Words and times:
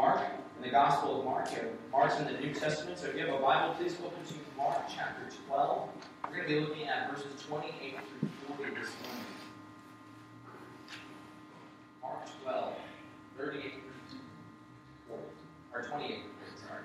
Mark, 0.00 0.22
in 0.56 0.62
the 0.62 0.70
Gospel 0.70 1.18
of 1.18 1.26
Mark. 1.26 1.50
Mark's 1.92 2.18
in 2.18 2.24
the 2.24 2.40
New 2.40 2.54
Testament, 2.54 2.98
so 2.98 3.08
if 3.08 3.14
you 3.14 3.26
have 3.26 3.34
a 3.34 3.38
Bible, 3.38 3.74
please 3.74 3.96
open 4.02 4.24
to 4.24 4.34
Mark 4.56 4.78
chapter 4.88 5.20
12. 5.46 5.88
We're 6.24 6.36
going 6.36 6.48
to 6.48 6.54
be 6.54 6.60
looking 6.60 6.86
at 6.86 7.10
verses 7.10 7.42
28 7.42 7.96
through 8.08 8.56
40 8.56 8.70
this 8.80 8.88
morning. 9.04 9.26
Mark 12.00 12.20
12, 12.42 12.74
38 13.36 13.62
through 13.62 14.20
40. 15.06 15.22
Or 15.74 15.82
28 15.82 16.08
through 16.08 16.30
40, 16.46 16.66
sorry. 16.66 16.82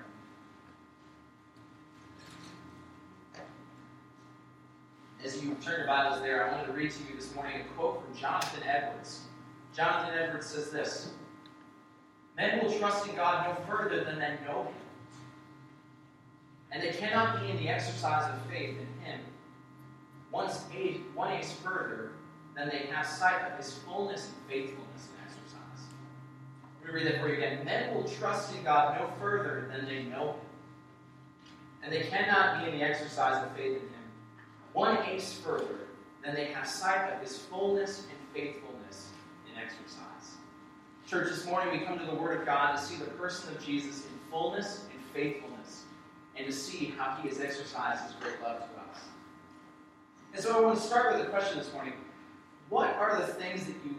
As 5.24 5.42
you 5.42 5.56
turn 5.62 5.78
your 5.78 5.86
Bibles 5.86 6.20
there, 6.20 6.46
I 6.46 6.52
wanted 6.52 6.66
to 6.66 6.72
read 6.72 6.90
to 6.90 6.98
you 7.08 7.16
this 7.16 7.34
morning 7.34 7.62
a 7.62 7.64
quote 7.80 8.04
from 8.04 8.14
Jonathan 8.14 8.62
Edwards. 8.68 9.22
Jonathan 9.74 10.18
Edwards 10.18 10.48
says 10.48 10.70
this 10.70 11.12
Men 12.36 12.62
will 12.62 12.78
trust 12.78 13.08
in 13.08 13.16
God 13.16 13.46
no 13.46 13.76
further 13.76 14.04
than 14.04 14.18
they 14.18 14.36
know 14.46 14.64
Him. 14.64 14.74
And 16.70 16.82
they 16.82 16.92
cannot 16.92 17.40
be 17.40 17.50
in 17.50 17.56
the 17.56 17.68
exercise 17.68 18.32
of 18.32 18.50
faith 18.50 18.76
in 18.78 19.04
Him 19.04 19.20
once 20.30 20.64
one 21.14 21.32
ace 21.32 21.52
further 21.52 22.10
than 22.54 22.68
they 22.68 22.86
have 22.92 23.06
sight 23.06 23.40
of 23.50 23.56
His 23.56 23.72
fullness 23.78 24.26
and 24.26 24.36
faithfulness 24.48 25.08
in 25.08 25.24
exercise. 25.24 25.86
Let 26.84 26.94
me 26.94 27.00
read 27.00 27.06
that 27.12 27.20
for 27.20 27.28
you 27.28 27.36
again. 27.36 27.64
Men 27.64 27.94
will 27.94 28.04
trust 28.04 28.54
in 28.54 28.62
God 28.62 29.00
no 29.00 29.08
further 29.18 29.70
than 29.72 29.86
they 29.86 30.02
know 30.02 30.32
Him. 30.32 30.40
And 31.82 31.92
they 31.92 32.02
cannot 32.02 32.62
be 32.62 32.70
in 32.70 32.78
the 32.78 32.84
exercise 32.84 33.42
of 33.44 33.56
faith 33.56 33.76
in 33.76 33.80
Him 33.80 33.96
one 34.76 34.98
ace 35.08 35.32
further 35.32 35.88
than 36.22 36.34
they 36.34 36.52
have 36.52 36.68
sight 36.68 37.10
of 37.10 37.22
His 37.22 37.38
fullness 37.38 38.06
and 38.10 38.18
faithfulness 38.34 39.08
in 39.50 39.58
exercise. 39.58 40.05
Church, 41.06 41.28
this 41.28 41.46
morning 41.46 41.78
we 41.78 41.86
come 41.86 42.00
to 42.00 42.04
the 42.04 42.16
Word 42.16 42.40
of 42.40 42.46
God 42.46 42.74
to 42.74 42.82
see 42.82 42.96
the 42.96 43.04
person 43.04 43.54
of 43.54 43.64
Jesus 43.64 44.06
in 44.06 44.10
fullness 44.28 44.86
and 44.92 45.00
faithfulness, 45.14 45.84
and 46.34 46.44
to 46.44 46.52
see 46.52 46.92
how 46.98 47.16
He 47.22 47.28
has 47.28 47.40
exercised 47.40 48.02
His 48.02 48.12
great 48.14 48.42
love 48.42 48.58
to 48.58 48.64
us. 48.64 48.98
And 50.34 50.42
so 50.42 50.58
I 50.58 50.60
want 50.60 50.76
to 50.76 50.82
start 50.82 51.16
with 51.16 51.24
a 51.24 51.30
question 51.30 51.58
this 51.58 51.72
morning. 51.72 51.92
What 52.70 52.92
are 52.96 53.20
the 53.20 53.26
things 53.28 53.66
that 53.66 53.76
you 53.84 53.94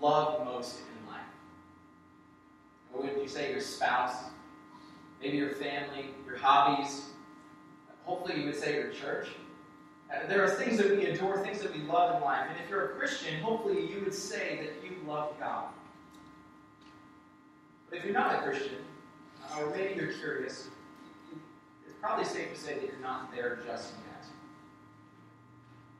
love 0.00 0.46
most 0.46 0.78
in 0.78 1.12
life? 1.12 1.20
What 2.90 3.04
would 3.04 3.22
you 3.22 3.28
say 3.28 3.50
your 3.50 3.60
spouse, 3.60 4.14
maybe 5.20 5.36
your 5.36 5.50
family, 5.56 6.06
your 6.26 6.38
hobbies? 6.38 7.02
Hopefully 8.04 8.40
you 8.40 8.46
would 8.46 8.56
say 8.56 8.76
your 8.76 8.92
church. 8.92 9.28
Uh, 10.10 10.26
there 10.26 10.42
are 10.42 10.48
things 10.48 10.78
that 10.78 10.96
we 10.96 11.04
adore, 11.04 11.44
things 11.44 11.60
that 11.60 11.74
we 11.76 11.82
love 11.82 12.16
in 12.16 12.22
life. 12.22 12.46
And 12.48 12.58
if 12.64 12.70
you're 12.70 12.92
a 12.92 12.96
Christian, 12.96 13.42
hopefully 13.42 13.92
you 13.92 14.00
would 14.00 14.14
say 14.14 14.58
that 14.62 14.82
you 14.82 14.96
love 15.06 15.34
God. 15.38 15.66
But 17.88 17.98
if 17.98 18.04
you're 18.04 18.14
not 18.14 18.34
a 18.34 18.42
Christian, 18.42 18.78
uh, 19.44 19.62
or 19.62 19.70
maybe 19.70 19.94
you're 19.94 20.12
curious, 20.12 20.68
it's 21.84 21.94
probably 22.00 22.24
safe 22.24 22.52
to 22.52 22.58
say 22.58 22.74
that 22.74 22.84
you're 22.84 23.00
not 23.00 23.34
there 23.34 23.60
just 23.64 23.94
yet. 24.06 24.24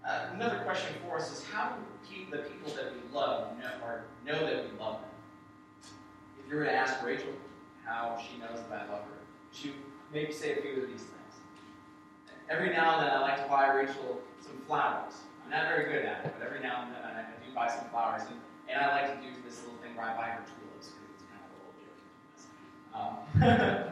Uh, 0.04 0.34
another 0.34 0.58
question 0.60 0.94
for 1.06 1.16
us 1.16 1.32
is 1.32 1.44
how 1.44 1.70
do 2.08 2.30
the 2.30 2.38
people 2.38 2.72
that 2.74 2.92
we 2.92 3.14
love 3.14 3.56
know, 3.58 3.70
or 3.84 4.04
know 4.24 4.38
that 4.38 4.64
we 4.64 4.78
love 4.78 5.00
them? 5.00 5.10
If 6.44 6.50
you 6.50 6.58
were 6.58 6.64
to 6.64 6.72
ask 6.72 7.04
Rachel 7.04 7.32
how 7.84 8.18
she 8.20 8.38
knows 8.38 8.60
that 8.68 8.86
I 8.88 8.92
love 8.92 9.02
her, 9.02 9.18
she 9.52 9.68
would 9.68 9.78
maybe 10.12 10.32
say 10.32 10.58
a 10.58 10.62
few 10.62 10.82
of 10.82 10.88
these 10.88 11.02
things. 11.02 11.12
Every 12.48 12.70
now 12.70 12.98
and 12.98 13.06
then 13.06 13.12
I 13.12 13.20
like 13.20 13.42
to 13.42 13.48
buy 13.48 13.68
Rachel 13.68 14.20
some 14.40 14.58
flowers. 14.66 15.14
I'm 15.44 15.50
not 15.50 15.68
very 15.68 15.92
good 15.92 16.04
at 16.04 16.24
it, 16.24 16.34
but 16.38 16.46
every 16.46 16.60
now 16.60 16.82
and 16.82 16.94
then 16.94 17.02
I, 17.02 17.22
do 17.22 17.52
buy 17.54 17.68
some 17.68 17.88
flowers. 17.90 18.22
And, 18.28 18.38
and 18.68 18.84
I 18.84 19.02
like 19.02 19.20
to 19.20 19.26
do 19.26 19.34
this 19.44 19.62
little 19.62 19.78
thing 19.82 19.96
where 19.96 20.06
I 20.06 20.16
buy 20.16 20.28
her 20.28 20.42
tulips 20.46 20.65
um, 22.96 23.16
uh, 23.42 23.82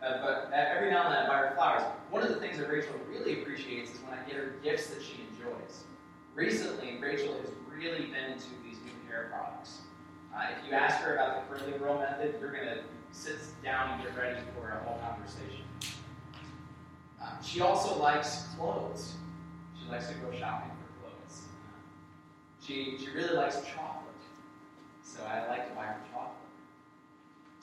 but 0.00 0.50
every 0.52 0.90
now 0.90 1.06
and 1.06 1.14
then 1.14 1.24
I 1.24 1.28
buy 1.28 1.36
her 1.48 1.54
flowers. 1.54 1.82
One 2.10 2.22
of 2.22 2.28
the 2.28 2.36
things 2.36 2.58
that 2.58 2.68
Rachel 2.68 2.94
really 3.08 3.40
appreciates 3.42 3.92
is 3.92 4.00
when 4.00 4.18
I 4.18 4.22
get 4.28 4.36
her 4.36 4.54
gifts 4.62 4.88
that 4.88 5.02
she 5.02 5.26
enjoys. 5.30 5.84
Recently, 6.34 6.98
Rachel 7.00 7.34
has 7.40 7.50
really 7.68 8.06
been 8.06 8.32
into 8.32 8.48
these 8.64 8.78
new 8.84 9.08
hair 9.08 9.30
products. 9.30 9.80
Uh, 10.34 10.46
if 10.58 10.68
you 10.68 10.74
ask 10.74 10.98
her 10.98 11.14
about 11.14 11.48
the 11.48 11.54
curly 11.56 11.78
girl 11.78 11.98
method, 11.98 12.34
you're 12.40 12.52
going 12.52 12.66
to 12.66 12.80
sit 13.12 13.36
down 13.62 13.92
and 13.92 14.02
get 14.02 14.16
ready 14.16 14.40
for 14.54 14.70
a 14.70 14.84
whole 14.84 14.98
conversation. 14.98 15.64
Uh, 17.22 17.40
she 17.40 17.60
also 17.60 17.98
likes 17.98 18.48
clothes. 18.56 19.14
She 19.80 19.90
likes 19.90 20.08
to 20.08 20.14
go 20.14 20.36
shopping 20.36 20.70
for 20.70 21.08
clothes. 21.08 21.42
She, 22.60 22.98
she 22.98 23.10
really 23.10 23.34
likes 23.34 23.56
chocolate. 23.62 24.02
So 25.02 25.22
I 25.24 25.46
like 25.46 25.68
to 25.68 25.74
buy 25.74 25.86
her 25.86 26.00
chocolate. 26.12 26.33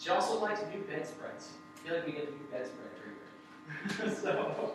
She 0.01 0.09
also 0.09 0.39
likes 0.39 0.61
new 0.73 0.81
bedspreads. 0.81 1.49
I 1.75 1.87
feel 1.87 1.95
like 1.95 2.07
we 2.07 2.13
get 2.13 2.27
a 2.27 2.31
new 2.31 2.47
bedspread 2.51 2.87
every 2.97 4.09
year. 4.09 4.15
so 4.21 4.73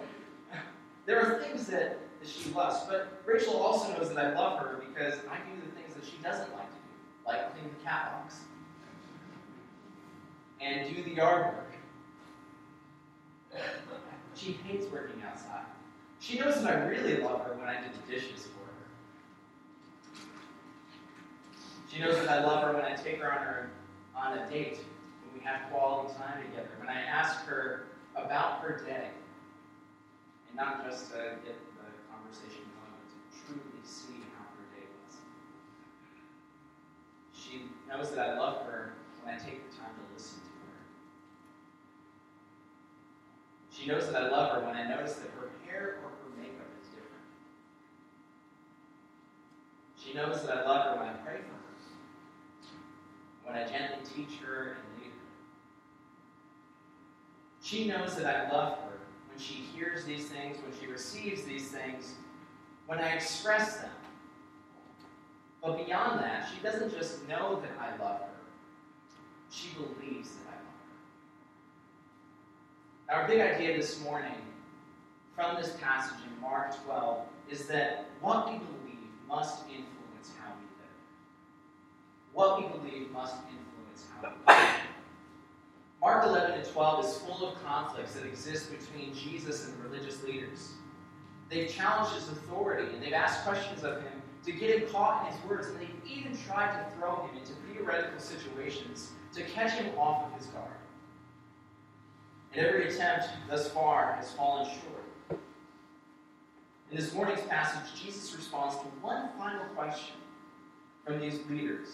there 1.05 1.21
are 1.21 1.43
things 1.43 1.67
that, 1.67 1.99
that 2.21 2.29
she 2.29 2.51
loves. 2.51 2.87
But 2.89 3.23
Rachel 3.27 3.57
also 3.57 3.93
knows 3.93 4.15
that 4.15 4.25
I 4.25 4.35
love 4.39 4.61
her 4.61 4.81
because 4.89 5.15
I 5.29 5.39
do 5.39 5.61
the 5.65 5.73
things 5.73 5.95
that 5.95 6.05
she 6.05 6.19
doesn't 6.23 6.53
like 6.55 6.69
to 6.69 6.77
do, 6.77 7.27
like 7.27 7.53
clean 7.53 7.69
the 7.77 7.85
cat 7.85 8.13
box 8.13 8.43
and 10.61 10.95
do 10.95 11.03
the 11.03 11.11
yard 11.11 11.57
work. 11.57 11.73
She 14.35 14.53
hates 14.53 14.85
working 14.93 15.23
outside. 15.27 15.65
She 16.21 16.39
knows 16.39 16.63
that 16.63 16.71
I 16.71 16.85
really 16.85 17.23
love 17.23 17.41
her 17.47 17.55
when 17.55 17.67
I 17.67 17.81
do 17.81 17.87
the 17.89 18.13
dishes 18.13 18.47
for 18.47 18.61
her. 18.67 20.21
She 21.91 22.01
knows 22.01 22.17
that 22.17 22.29
I 22.29 22.45
love 22.45 22.63
her 22.65 22.75
when 22.75 22.85
I 22.85 22.95
take 22.95 23.19
her 23.23 23.33
on 23.33 23.39
her 23.39 23.71
on 24.15 24.37
a 24.37 24.51
date 24.51 24.81
have 25.45 25.71
quality 25.71 26.15
time 26.15 26.43
together, 26.43 26.71
when 26.79 26.89
I 26.89 27.03
ask 27.03 27.45
her 27.47 27.87
about 28.15 28.61
her 28.61 28.83
day, 28.87 29.11
and 30.49 30.57
not 30.57 30.85
just 30.89 31.11
to 31.13 31.37
get 31.45 31.59
the 31.77 31.89
conversation 32.11 32.65
going, 32.79 32.93
but 32.97 33.09
to 33.11 33.19
truly 33.45 33.81
see 33.83 34.25
how 34.35 34.45
her 34.57 34.65
day 34.75 34.87
was. 35.05 35.17
She 37.33 37.63
knows 37.89 38.11
that 38.15 38.21
I 38.21 38.39
love 38.39 38.63
her 38.67 38.93
when 39.23 39.35
I 39.35 39.39
take 39.39 39.69
the 39.71 39.77
time 39.77 39.91
to 39.95 40.15
listen 40.15 40.39
to 40.41 40.49
her. 40.49 40.81
She 43.71 43.87
knows 43.87 44.11
that 44.11 44.23
I 44.23 44.31
love 44.31 44.53
her 44.53 44.61
when 44.65 44.77
I 44.77 44.89
notice 44.89 45.17
that 45.17 45.29
her 45.37 45.51
hair 45.65 45.99
or 46.03 46.11
her 46.11 46.31
makeup 46.41 46.71
is 46.81 46.89
different. 46.89 47.27
She 49.97 50.15
knows 50.15 50.43
that 50.47 50.57
I 50.57 50.65
love 50.65 50.87
her 50.87 50.97
when 50.99 51.09
I 51.09 51.13
pray 51.25 51.39
for 51.39 51.53
her, 51.53 51.67
when 53.45 53.55
I 53.55 53.67
gently 53.69 53.99
teach 54.05 54.39
her 54.41 54.77
and 54.77 54.96
she 57.67 57.85
knows 57.85 58.15
that 58.15 58.27
I 58.27 58.49
love 58.53 58.79
her 58.79 58.99
when 59.29 59.39
she 59.39 59.55
hears 59.55 60.05
these 60.05 60.27
things, 60.27 60.57
when 60.63 60.73
she 60.81 60.87
receives 60.87 61.43
these 61.43 61.69
things, 61.69 62.15
when 62.87 63.01
I 63.01 63.09
express 63.09 63.79
them. 63.79 63.91
But 65.61 65.85
beyond 65.85 66.21
that, 66.21 66.49
she 66.49 66.63
doesn't 66.63 66.93
just 66.97 67.27
know 67.27 67.61
that 67.61 67.73
I 67.81 67.91
love 68.01 68.21
her, 68.21 68.29
she 69.51 69.71
believes 69.75 70.31
that 70.37 70.47
I 70.49 70.55
love 73.17 73.19
her. 73.19 73.23
Our 73.23 73.27
big 73.27 73.41
idea 73.41 73.77
this 73.77 74.01
morning 74.01 74.37
from 75.35 75.57
this 75.57 75.77
passage 75.81 76.19
in 76.25 76.41
Mark 76.41 76.81
12 76.85 77.19
is 77.51 77.67
that 77.67 78.11
what 78.21 78.47
we 78.47 78.59
believe 78.59 79.09
must 79.27 79.65
influence 79.65 80.31
how 80.41 80.53
we 80.55 80.67
live. 80.79 80.97
What 82.33 82.63
we 82.63 82.69
believe 82.79 83.11
must 83.11 83.35
influence 83.35 84.05
how 84.15 84.29
we 84.29 84.55
live. 84.55 84.96
Mark 86.01 86.27
11 86.27 86.53
and 86.53 86.69
12 86.69 87.05
is 87.05 87.19
full 87.19 87.49
of 87.49 87.65
conflicts 87.65 88.15
that 88.15 88.27
exist 88.27 88.71
between 88.71 89.15
Jesus 89.15 89.67
and 89.67 89.79
the 89.79 89.89
religious 89.89 90.23
leaders. 90.23 90.73
They've 91.49 91.73
challenged 91.73 92.15
his 92.15 92.29
authority 92.29 92.93
and 92.95 93.03
they've 93.03 93.13
asked 93.13 93.45
questions 93.45 93.83
of 93.85 94.03
him 94.03 94.23
to 94.45 94.53
get 94.53 94.71
him 94.71 94.89
caught 94.91 95.27
in 95.27 95.33
his 95.33 95.45
words, 95.45 95.67
and 95.67 95.81
they've 95.81 95.91
even 96.09 96.37
tried 96.47 96.73
to 96.79 96.97
throw 96.97 97.27
him 97.27 97.37
into 97.37 97.53
theoretical 97.67 98.21
situations 98.21 99.11
to 99.35 99.43
catch 99.43 99.73
him 99.73 99.91
off 99.99 100.25
of 100.25 100.39
his 100.39 100.47
guard. 100.47 100.71
And 102.55 102.65
every 102.65 102.89
attempt 102.89 103.27
thus 103.49 103.69
far 103.69 104.13
has 104.13 104.33
fallen 104.33 104.67
short. 104.67 105.41
In 106.91 106.97
this 106.97 107.13
morning's 107.13 107.43
passage, 107.43 108.01
Jesus 108.01 108.35
responds 108.37 108.77
to 108.77 108.85
one 109.03 109.31
final 109.37 109.67
question 109.75 110.15
from 111.05 111.19
these 111.19 111.41
leaders, 111.51 111.89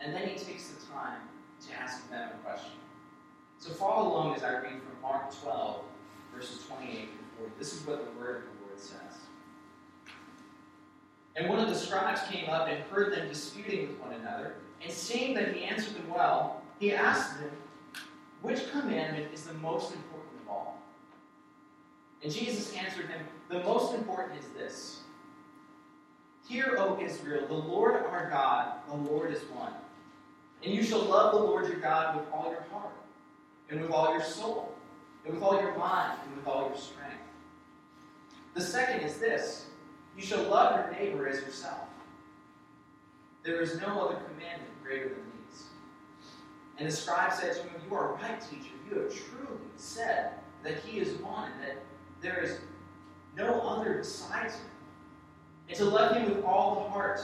and 0.00 0.14
then 0.14 0.26
he 0.26 0.36
takes 0.36 0.68
the 0.68 0.86
time 0.86 1.20
to 1.66 1.74
ask 1.78 2.08
them 2.08 2.30
a 2.32 2.46
question. 2.46 2.72
So 3.58 3.70
follow 3.70 4.08
along 4.08 4.36
as 4.36 4.42
I 4.44 4.52
read 4.52 4.80
from 4.82 5.02
Mark 5.02 5.34
12, 5.42 5.82
verses 6.34 6.64
28 6.66 6.92
through 6.92 7.46
40. 7.46 7.52
This 7.58 7.74
is 7.74 7.86
what 7.86 8.04
the 8.04 8.18
word 8.18 8.36
of 8.36 8.42
the 8.42 8.66
Lord 8.66 8.78
says. 8.78 9.18
And 11.36 11.48
one 11.48 11.58
of 11.58 11.68
the 11.68 11.74
scribes 11.74 12.20
came 12.30 12.48
up 12.48 12.68
and 12.68 12.82
heard 12.84 13.12
them 13.12 13.28
disputing 13.28 13.88
with 13.88 14.00
one 14.00 14.12
another, 14.12 14.54
and 14.82 14.92
seeing 14.92 15.34
that 15.34 15.54
he 15.54 15.64
answered 15.64 15.94
them 15.94 16.08
well, 16.08 16.62
he 16.78 16.92
asked 16.92 17.38
them, 17.40 17.50
Which 18.42 18.70
commandment 18.70 19.32
is 19.32 19.44
the 19.44 19.54
most 19.54 19.92
important 19.92 20.40
of 20.42 20.48
all? 20.48 20.78
And 22.22 22.32
Jesus 22.32 22.74
answered 22.76 23.08
him, 23.08 23.20
The 23.48 23.60
most 23.60 23.94
important 23.94 24.38
is 24.38 24.48
this 24.56 25.00
Hear, 26.48 26.76
O 26.78 26.98
Israel, 27.00 27.46
the 27.46 27.54
Lord 27.54 27.96
our 28.06 28.30
God, 28.30 28.72
the 28.88 28.96
Lord 28.96 29.32
is 29.32 29.42
one. 29.54 29.72
And 30.64 30.74
you 30.74 30.82
shall 30.82 31.02
love 31.02 31.34
the 31.34 31.40
Lord 31.40 31.68
your 31.68 31.78
God 31.78 32.16
with 32.16 32.24
all 32.32 32.50
your 32.50 32.64
heart, 32.72 32.94
and 33.70 33.80
with 33.80 33.90
all 33.90 34.12
your 34.12 34.22
soul, 34.22 34.74
and 35.24 35.34
with 35.34 35.42
all 35.42 35.60
your 35.60 35.76
mind, 35.76 36.18
and 36.24 36.36
with 36.36 36.46
all 36.46 36.68
your 36.68 36.76
strength. 36.76 37.14
The 38.54 38.60
second 38.60 39.00
is 39.00 39.18
this 39.18 39.66
you 40.16 40.24
shall 40.24 40.42
love 40.44 40.74
your 40.74 40.92
neighbor 40.92 41.28
as 41.28 41.40
yourself. 41.40 41.88
There 43.44 43.60
is 43.60 43.80
no 43.80 44.00
other 44.00 44.16
commandment 44.16 44.70
greater 44.82 45.10
than 45.10 45.22
these. 45.46 45.62
And 46.76 46.88
the 46.88 46.92
scribe 46.92 47.32
said 47.32 47.54
to 47.54 47.62
him, 47.62 47.70
You 47.88 47.96
are 47.96 48.14
right, 48.14 48.40
teacher. 48.40 48.74
You 48.90 49.00
have 49.00 49.10
truly 49.10 49.60
said 49.76 50.32
that 50.64 50.80
he 50.80 50.98
is 50.98 51.16
one, 51.22 51.52
and 51.52 51.62
that 51.62 51.76
there 52.20 52.42
is 52.42 52.58
no 53.36 53.60
other 53.60 53.98
besides 53.98 54.54
him. 54.54 54.66
And 55.68 55.76
to 55.76 55.84
love 55.84 56.16
him 56.16 56.34
with 56.34 56.44
all 56.44 56.82
the 56.82 56.90
heart, 56.90 57.20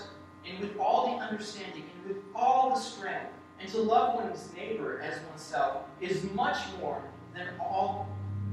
and 0.46 0.58
with 0.60 0.78
all 0.78 1.16
the 1.16 1.24
understanding, 1.24 1.84
and 1.96 2.14
with 2.14 2.22
all 2.34 2.70
the 2.70 2.80
strength, 2.80 3.32
and 3.64 3.72
to 3.72 3.80
love 3.80 4.14
one's 4.14 4.50
neighbor 4.54 5.00
as 5.00 5.18
oneself 5.30 5.84
is 5.98 6.22
much 6.32 6.58
more 6.78 7.02
than 7.34 7.48
all 7.58 8.06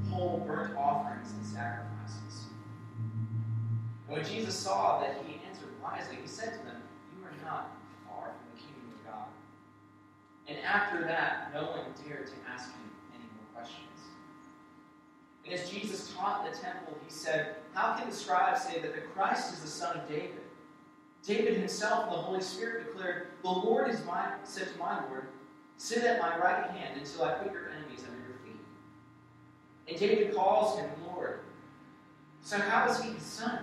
whole 0.09 0.41
burnt 0.47 0.77
offerings 0.77 1.31
and 1.33 1.45
sacrifices. 1.45 2.45
And 4.07 4.17
when 4.17 4.25
Jesus 4.25 4.55
saw 4.55 5.01
that 5.01 5.21
he 5.27 5.41
answered 5.45 5.67
wisely, 5.83 6.15
he 6.21 6.27
said 6.27 6.53
to 6.53 6.59
them, 6.59 6.81
You 7.11 7.25
are 7.25 7.45
not 7.45 7.75
far 8.07 8.31
from 8.31 8.55
the 8.55 8.61
kingdom 8.61 8.93
of 8.95 9.05
God. 9.05 9.27
And 10.47 10.57
after 10.59 11.03
that, 11.03 11.51
no 11.53 11.63
one 11.63 11.91
dared 12.07 12.27
to 12.27 12.33
ask 12.49 12.71
him 12.71 12.91
any 13.13 13.25
more 13.35 13.61
questions. 13.61 13.99
And 15.43 15.53
as 15.53 15.69
Jesus 15.69 16.13
taught 16.13 16.45
in 16.45 16.53
the 16.53 16.57
temple, 16.57 16.97
he 17.05 17.11
said, 17.11 17.57
How 17.73 17.97
can 17.97 18.09
the 18.09 18.15
scribes 18.15 18.63
say 18.63 18.79
that 18.79 18.95
the 18.95 19.01
Christ 19.01 19.53
is 19.53 19.59
the 19.59 19.67
son 19.67 19.97
of 19.97 20.07
David? 20.07 20.40
David 21.25 21.55
himself 21.55 22.09
the 22.09 22.17
Holy 22.17 22.41
Spirit 22.41 22.87
declared, 22.87 23.27
The 23.43 23.49
Lord 23.49 23.89
is 23.89 24.03
my 24.05 24.25
said 24.43 24.71
to 24.73 24.79
my 24.79 25.05
Lord, 25.07 25.27
Sit 25.77 26.03
at 26.03 26.19
my 26.19 26.37
right 26.37 26.69
hand 26.71 26.99
until 26.99 27.23
I 27.23 27.33
put 27.33 27.51
your 27.51 27.69
enemies 27.69 28.03
under 28.05 28.19
your 28.27 28.37
feet. 28.43 28.61
And 29.87 29.99
David 29.99 30.35
calls 30.35 30.79
him 30.79 30.89
Lord. 31.07 31.39
So 32.41 32.57
how 32.57 32.89
is 32.89 33.01
he 33.01 33.11
his 33.11 33.23
son? 33.23 33.59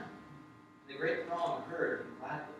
The 0.86 0.94
great 0.94 1.26
throng 1.26 1.62
heard 1.68 2.00
him 2.00 2.06
gladly. 2.20 2.54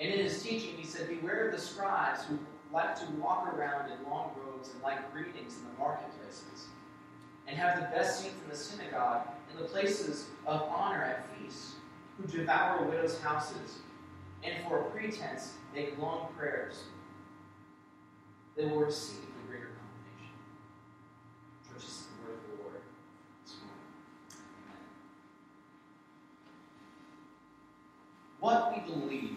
And 0.00 0.12
in 0.12 0.24
his 0.24 0.42
teaching, 0.42 0.76
he 0.76 0.86
said, 0.86 1.08
Beware 1.08 1.48
of 1.48 1.52
the 1.52 1.60
scribes 1.60 2.24
who 2.24 2.38
like 2.72 2.98
to 2.98 3.06
walk 3.12 3.52
around 3.54 3.90
in 3.90 4.10
long 4.10 4.30
robes 4.44 4.70
and 4.72 4.82
like 4.82 5.12
greetings 5.12 5.56
in 5.58 5.64
the 5.64 5.78
marketplaces, 5.78 6.68
and 7.46 7.56
have 7.56 7.80
the 7.80 7.86
best 7.96 8.20
seats 8.22 8.34
in 8.42 8.50
the 8.50 8.56
synagogue 8.56 9.26
and 9.50 9.58
the 9.58 9.68
places 9.68 10.28
of 10.46 10.62
honor 10.62 11.02
at 11.02 11.26
feasts 11.36 11.74
who 12.20 12.38
devour 12.38 12.84
widows' 12.84 13.20
houses, 13.20 13.78
and 14.42 14.54
for 14.66 14.80
a 14.80 14.90
pretense 14.90 15.54
make 15.74 15.98
long 15.98 16.28
prayers, 16.36 16.84
they 18.56 18.64
will 18.64 18.80
receive 18.80 19.20
the 19.20 19.48
greater 19.48 19.70
condemnation. 19.78 20.36
Church, 21.68 21.84
is 21.84 22.06
the 22.06 22.28
word 22.28 22.38
of 22.38 22.58
the 22.58 22.62
Lord 22.62 22.74
this. 23.44 23.54
What 28.40 28.72
we 28.74 28.92
believe 28.92 29.36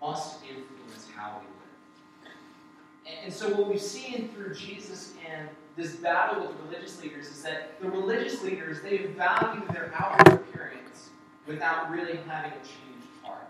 must 0.00 0.42
influence 0.42 1.08
how 1.14 1.40
we 1.40 1.46
live. 1.46 2.34
And, 3.06 3.24
and 3.26 3.32
so, 3.32 3.48
what 3.54 3.68
we've 3.68 3.80
seen 3.80 4.28
through 4.28 4.54
Jesus 4.54 5.14
and 5.28 5.48
this 5.76 5.96
battle 5.96 6.46
with 6.46 6.56
religious 6.66 7.00
leaders 7.02 7.26
is 7.26 7.42
that 7.42 7.80
the 7.80 7.88
religious 7.90 8.42
leaders 8.42 8.80
they 8.82 8.98
value 8.98 9.62
their 9.72 9.92
outward 9.96 10.34
appearance 10.34 11.10
without 11.48 11.90
really 11.90 12.18
having 12.28 12.52
a 12.52 12.56
changed 12.56 13.08
heart. 13.24 13.48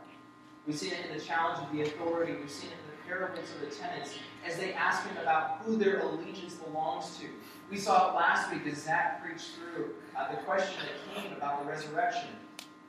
We've 0.67 0.79
seen 0.79 0.93
it 0.93 1.11
in 1.11 1.19
the 1.19 1.23
challenge 1.23 1.67
of 1.67 1.73
the 1.73 1.83
authority, 1.83 2.35
we've 2.41 2.51
seen 2.51 2.71
it 2.71 2.75
in 2.75 2.97
the 2.97 3.09
parables 3.09 3.51
of 3.55 3.69
the 3.69 3.75
tenants 3.75 4.15
as 4.47 4.57
they 4.57 4.73
ask 4.73 5.07
him 5.07 5.17
about 5.21 5.59
who 5.65 5.77
their 5.77 5.99
allegiance 6.01 6.55
belongs 6.55 7.19
to. 7.19 7.27
We 7.71 7.77
saw 7.77 8.11
it 8.11 8.15
last 8.15 8.53
week 8.53 8.67
as 8.73 8.85
Zach 8.85 9.23
preached 9.23 9.51
through 9.57 9.97
uh, 10.17 10.31
the 10.31 10.37
question 10.43 10.77
that 10.81 11.23
came 11.23 11.33
about 11.37 11.63
the 11.63 11.71
resurrection. 11.71 12.29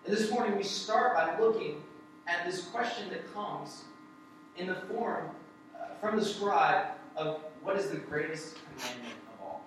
And 0.06 0.16
this 0.16 0.32
morning 0.32 0.56
we 0.56 0.64
start 0.64 1.16
by 1.16 1.38
looking 1.40 1.82
at 2.28 2.46
this 2.46 2.68
question 2.68 3.10
that 3.10 3.34
comes 3.34 3.84
in 4.58 4.68
the 4.68 4.76
form 4.76 5.32
uh, 5.76 5.96
from 6.00 6.18
the 6.18 6.24
scribe 6.24 6.86
of 7.16 7.42
what 7.64 7.76
is 7.76 7.90
the 7.90 7.98
greatest 7.98 8.56
commandment 8.56 9.16
of 9.34 9.46
all. 9.46 9.62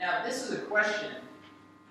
Now, 0.00 0.24
this 0.24 0.42
is 0.42 0.52
a 0.52 0.62
question 0.62 1.12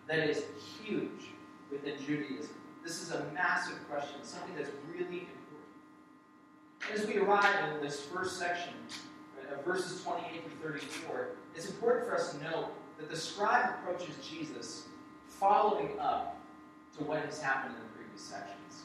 that 0.07 0.19
is 0.19 0.43
huge 0.83 1.31
within 1.71 1.97
Judaism. 2.05 2.55
This 2.83 3.01
is 3.01 3.11
a 3.11 3.25
massive 3.33 3.75
question, 3.89 4.23
something 4.23 4.55
that's 4.55 4.71
really 4.89 5.27
important. 5.27 5.37
As 6.93 7.05
we 7.05 7.17
arrive 7.17 7.73
in 7.73 7.81
this 7.81 8.01
first 8.01 8.39
section, 8.39 8.73
uh, 9.41 9.61
verses 9.63 10.03
28 10.03 10.43
to 10.43 10.67
34, 10.67 11.29
it's 11.55 11.69
important 11.69 12.05
for 12.05 12.15
us 12.15 12.33
to 12.33 12.43
note 12.43 12.69
that 12.97 13.09
the 13.09 13.17
scribe 13.17 13.75
approaches 13.79 14.15
Jesus 14.25 14.87
following 15.27 15.99
up 15.99 16.39
to 16.97 17.03
what 17.03 17.19
has 17.25 17.41
happened 17.41 17.75
in 17.75 17.81
the 17.81 17.95
previous 17.95 18.21
sections. 18.21 18.83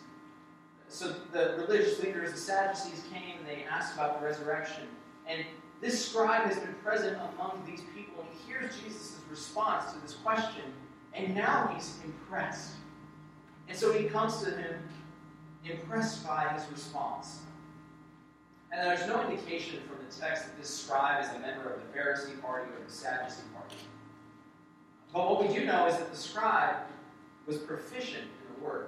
So 0.88 1.14
the 1.32 1.54
religious 1.58 2.02
leaders, 2.02 2.32
the 2.32 2.38
Sadducees, 2.38 3.04
came 3.12 3.38
and 3.38 3.48
they 3.48 3.64
asked 3.64 3.94
about 3.94 4.20
the 4.20 4.26
resurrection. 4.26 4.84
And 5.26 5.44
this 5.80 6.06
scribe 6.06 6.44
has 6.44 6.58
been 6.58 6.74
present 6.84 7.16
among 7.34 7.62
these 7.66 7.80
people, 7.94 8.22
and 8.22 8.28
he 8.30 8.52
hears 8.52 8.78
Jesus' 8.78 9.18
response 9.30 9.92
to 9.92 10.00
this 10.00 10.14
question, 10.14 10.64
and 11.14 11.34
now 11.34 11.70
he's 11.74 11.98
impressed. 12.04 12.72
And 13.68 13.76
so 13.76 13.92
he 13.92 14.04
comes 14.04 14.42
to 14.42 14.50
him 14.50 14.74
impressed 15.64 16.26
by 16.26 16.48
his 16.48 16.70
response. 16.70 17.40
And 18.70 18.86
there's 18.86 19.06
no 19.06 19.22
indication 19.22 19.80
from 19.86 19.98
the 20.06 20.14
text 20.14 20.44
that 20.44 20.58
this 20.58 20.74
scribe 20.74 21.22
is 21.22 21.30
a 21.30 21.38
member 21.38 21.70
of 21.70 21.80
the 21.80 21.98
Pharisee 21.98 22.40
party 22.40 22.70
or 22.70 22.84
the 22.84 22.92
Sadducee 22.92 23.42
party. 23.54 23.76
But 25.12 25.28
what 25.28 25.46
we 25.46 25.54
do 25.54 25.66
know 25.66 25.86
is 25.86 25.96
that 25.98 26.10
the 26.10 26.16
scribe 26.16 26.76
was 27.46 27.58
proficient 27.58 28.24
in 28.24 28.54
the 28.54 28.64
word. 28.64 28.86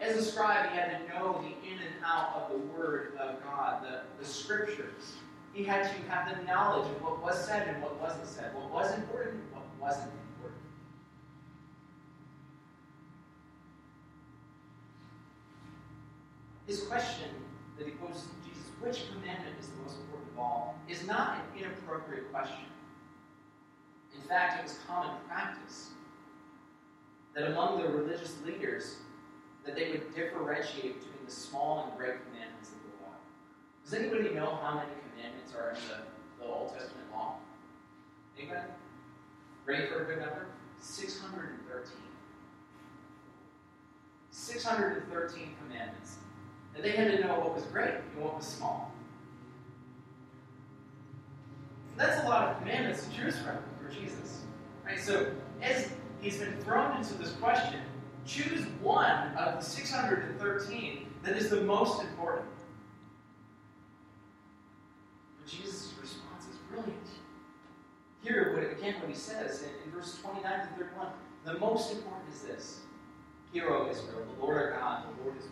As 0.00 0.16
a 0.16 0.22
scribe, 0.22 0.70
he 0.70 0.76
had 0.76 1.00
to 1.00 1.08
know 1.08 1.42
the 1.42 1.68
in 1.68 1.78
and 1.78 2.04
out 2.04 2.36
of 2.36 2.52
the 2.52 2.58
word 2.58 3.14
of 3.18 3.42
God, 3.42 3.82
the, 3.82 4.02
the 4.20 4.24
scriptures. 4.24 5.16
He 5.52 5.64
had 5.64 5.82
to 5.82 6.10
have 6.10 6.36
the 6.36 6.44
knowledge 6.44 6.88
of 6.88 7.02
what 7.02 7.20
was 7.20 7.44
said 7.44 7.66
and 7.66 7.82
what 7.82 8.00
wasn't 8.00 8.26
said, 8.28 8.54
what 8.54 8.70
was 8.70 8.94
important 8.94 9.34
and 9.34 9.52
what 9.52 9.64
wasn't 9.80 10.12
important. 10.12 10.62
His 16.68 16.82
question 16.82 17.30
that 17.78 17.86
he 17.86 17.94
poses 17.94 18.24
to 18.24 18.48
Jesus, 18.48 18.70
which 18.80 19.08
commandment 19.10 19.56
is 19.58 19.68
the 19.68 19.82
most 19.82 19.96
important 19.96 20.28
of 20.34 20.38
all, 20.38 20.76
is 20.86 21.06
not 21.06 21.38
an 21.38 21.64
inappropriate 21.64 22.30
question. 22.30 22.66
In 24.14 24.20
fact, 24.28 24.60
it 24.60 24.64
was 24.64 24.78
common 24.86 25.16
practice 25.26 25.88
that 27.34 27.50
among 27.52 27.80
the 27.80 27.88
religious 27.88 28.34
leaders 28.44 28.96
that 29.64 29.74
they 29.74 29.90
would 29.92 30.14
differentiate 30.14 31.00
between 31.00 31.24
the 31.24 31.32
small 31.32 31.88
and 31.88 31.98
great 31.98 32.22
commandments 32.26 32.68
of 32.68 32.76
the 32.82 33.02
law. 33.02 33.16
Does 33.82 33.94
anybody 33.94 34.34
know 34.34 34.58
how 34.62 34.74
many 34.74 34.90
commandments 35.10 35.54
are 35.54 35.70
in 35.70 35.76
the, 35.88 36.44
the 36.44 36.50
Old 36.52 36.74
Testament 36.74 37.06
law? 37.10 37.36
Anybody? 38.38 38.60
Ready 39.64 39.86
for 39.86 40.02
a 40.02 40.04
good 40.04 40.18
number? 40.18 40.48
613. 40.82 41.96
613 44.30 45.56
commandments. 45.64 46.16
And 46.74 46.84
they 46.84 46.90
had 46.90 47.10
to 47.10 47.24
know 47.24 47.40
what 47.40 47.54
was 47.54 47.64
great 47.64 47.94
and 47.94 48.22
what 48.22 48.36
was 48.36 48.46
small. 48.46 48.92
That's 51.96 52.24
a 52.24 52.28
lot 52.28 52.48
of 52.48 52.58
commandments 52.58 53.06
to 53.06 53.16
choose 53.16 53.36
from 53.38 53.58
for 53.80 53.92
Jesus. 53.92 54.42
Right? 54.86 55.00
So 55.00 55.32
as 55.60 55.90
he's 56.20 56.38
been 56.38 56.56
thrown 56.60 56.96
into 56.96 57.14
this 57.14 57.32
question, 57.32 57.80
choose 58.24 58.64
one 58.80 59.34
of 59.36 59.58
the 59.58 59.64
613 59.64 61.06
that 61.24 61.36
is 61.36 61.50
the 61.50 61.62
most 61.62 62.02
important. 62.02 62.48
But 65.40 65.50
Jesus' 65.50 65.92
response 66.00 66.44
is 66.48 66.56
brilliant. 66.70 66.94
Here, 68.22 68.72
again, 68.78 69.00
what 69.00 69.08
he 69.08 69.16
says 69.16 69.62
in, 69.62 69.70
in 69.84 69.90
verses 69.90 70.20
29 70.20 70.60
to 70.60 70.66
31 70.76 71.08
the 71.44 71.58
most 71.58 71.92
important 71.92 72.28
is 72.32 72.42
this 72.42 72.80
Hear, 73.52 73.70
O 73.70 73.88
Israel, 73.90 74.26
the 74.36 74.44
Lord 74.44 74.56
our 74.58 74.72
God, 74.72 75.04
the 75.16 75.24
Lord 75.24 75.38
is. 75.38 75.44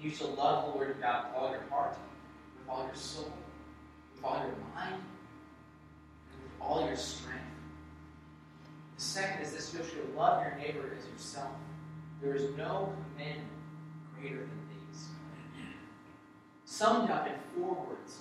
You 0.00 0.10
shall 0.10 0.34
love 0.34 0.66
the 0.66 0.70
Lord 0.72 0.96
God 1.00 1.26
with 1.26 1.36
all 1.36 1.50
your 1.50 1.64
heart, 1.70 1.96
with 2.58 2.68
all 2.68 2.84
your 2.84 2.94
soul, 2.94 3.32
with 4.14 4.24
all 4.24 4.36
your 4.36 4.54
mind, 4.74 4.94
and 4.94 6.42
with 6.42 6.52
all 6.60 6.86
your 6.86 6.96
strength. 6.96 7.40
The 8.96 9.02
second 9.02 9.42
is 9.42 9.52
this 9.52 9.72
you 9.72 9.80
shall 9.80 10.16
love 10.16 10.42
your 10.42 10.56
neighbor 10.56 10.96
as 10.98 11.06
yourself. 11.10 11.52
There 12.22 12.34
is 12.34 12.56
no 12.56 12.94
commandment 13.14 13.48
greater 14.18 14.38
than 14.38 14.60
these. 14.70 15.06
Summed 16.64 17.10
up 17.10 17.26
in 17.26 17.34
four 17.54 17.86
words 17.88 18.18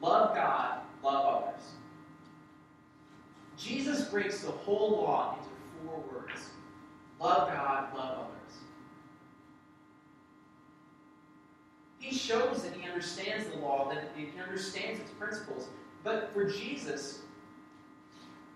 love 0.00 0.34
God, 0.34 0.80
love 1.02 1.44
others. 1.44 1.62
Jesus 3.56 4.08
breaks 4.08 4.40
the 4.42 4.50
whole 4.50 5.02
law 5.02 5.38
into 5.38 5.50
four 5.86 6.04
words 6.12 6.50
love 7.20 7.48
God, 7.48 7.94
love 7.96 8.18
others. 8.18 8.43
He 12.04 12.14
shows 12.14 12.62
that 12.62 12.74
he 12.74 12.86
understands 12.86 13.48
the 13.48 13.56
law, 13.56 13.88
that 13.88 14.12
he 14.14 14.28
understands 14.38 15.00
its 15.00 15.10
principles. 15.12 15.68
But 16.02 16.34
for 16.34 16.44
Jesus, 16.44 17.20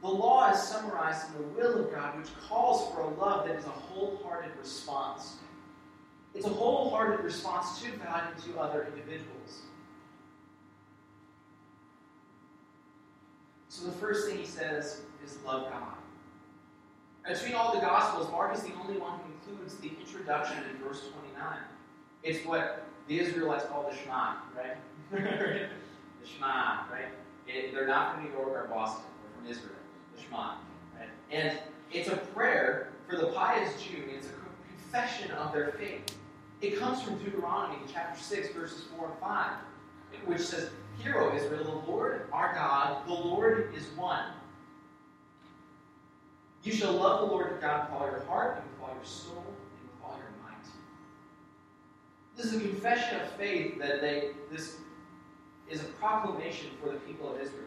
the 0.03 0.09
law 0.09 0.51
is 0.51 0.63
summarized 0.63 1.29
in 1.29 1.41
the 1.41 1.49
will 1.49 1.87
of 1.87 1.91
God, 1.91 2.19
which 2.19 2.29
calls 2.47 2.93
for 2.93 3.01
a 3.01 3.09
love 3.09 3.47
that 3.47 3.57
is 3.57 3.65
a 3.65 3.71
wholehearted 3.71 4.51
response. 4.59 5.37
It's 6.35 6.45
a 6.45 6.51
wholehearted 6.51 7.25
response 7.25 7.81
to 7.81 7.91
God 7.93 8.25
and 8.35 8.45
to 8.45 8.61
other 8.61 8.87
individuals. 8.95 9.63
So 13.71 13.87
the 13.87 13.93
first 13.93 14.29
thing 14.29 14.37
he 14.37 14.45
says 14.45 15.01
is 15.25 15.39
love 15.47 15.71
God. 15.71 15.95
Between 17.27 17.55
all 17.55 17.75
the 17.75 17.81
Gospels, 17.81 18.31
Mark 18.31 18.55
is 18.55 18.63
the 18.63 18.75
only 18.75 18.99
one 18.99 19.21
who 19.21 19.53
includes 19.53 19.77
the 19.79 19.91
introduction 19.99 20.59
in 20.71 20.77
verse 20.87 21.01
29. 21.01 21.57
It's 22.23 22.45
what 22.47 22.88
the 23.09 23.19
Israelites 23.21 23.65
call 23.65 23.91
the 23.91 23.97
Shema, 23.97 24.35
right? 24.57 24.77
the 25.11 26.27
Shema, 26.27 26.85
right? 26.93 27.09
It, 27.47 27.75
they're 27.75 27.87
not 27.87 28.15
from 28.15 28.25
New 28.25 28.31
York 28.31 28.49
or 28.49 28.69
Boston, 28.71 29.05
they're 29.23 29.43
from 29.43 29.51
Israel. 29.51 29.77
The 30.15 30.23
Shema, 30.23 30.55
right? 30.99 31.09
And 31.31 31.59
it's 31.91 32.09
a 32.09 32.17
prayer 32.17 32.93
for 33.09 33.17
the 33.17 33.29
pious 33.29 33.83
Jew. 33.83 34.05
It's 34.15 34.27
a 34.27 34.33
confession 34.91 35.31
of 35.33 35.53
their 35.53 35.73
faith. 35.73 36.15
It 36.61 36.79
comes 36.79 37.03
from 37.03 37.19
Deuteronomy 37.19 37.79
chapter 37.93 38.21
6, 38.21 38.51
verses 38.51 38.85
4 38.97 39.07
and 39.07 39.19
5, 39.21 39.51
which 40.27 40.41
says, 40.41 40.71
Hear, 41.03 41.19
O 41.19 41.35
Israel, 41.35 41.65
the 41.65 41.91
Lord 41.91 42.27
our 42.33 42.55
God, 42.55 43.07
the 43.07 43.13
Lord 43.13 43.73
is 43.77 43.87
one. 43.97 44.25
You 46.65 46.73
shall 46.73 46.93
love 46.93 47.21
the 47.21 47.27
Lord 47.27 47.51
your 47.51 47.61
God 47.61 47.89
with 47.89 48.01
all 48.01 48.07
your 48.07 48.25
heart, 48.25 48.57
and 48.57 48.65
with 48.71 48.89
all 48.89 48.95
your 48.95 49.05
soul, 49.05 49.45
and 49.47 49.89
with 49.89 50.05
all 50.05 50.19
your 50.19 50.31
might. 50.43 50.67
This 52.39 52.53
is 52.53 52.55
a 52.55 52.61
confession 52.61 53.21
of 53.21 53.33
faith 53.33 53.81
that 53.81 54.01
they 54.01 54.31
this 54.49 54.77
is 55.69 55.81
a 55.81 55.87
proclamation 56.01 56.69
for 56.81 56.91
the 56.91 56.99
people 57.01 57.35
of 57.35 57.41
Israel. 57.41 57.65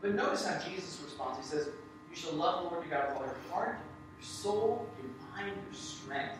But 0.00 0.14
notice 0.14 0.46
how 0.46 0.60
Jesus 0.60 1.00
responds. 1.02 1.38
He 1.38 1.44
says, 1.44 1.70
You 2.08 2.14
shall 2.14 2.34
love 2.34 2.62
the 2.62 2.70
Lord 2.70 2.86
your 2.86 2.96
God 2.96 3.08
with 3.08 3.16
all 3.16 3.24
your 3.24 3.52
heart, 3.52 3.78
your 4.16 4.24
soul, 4.24 4.88
your 5.02 5.10
mind, 5.32 5.56
your 5.66 5.74
strength. 5.74 6.38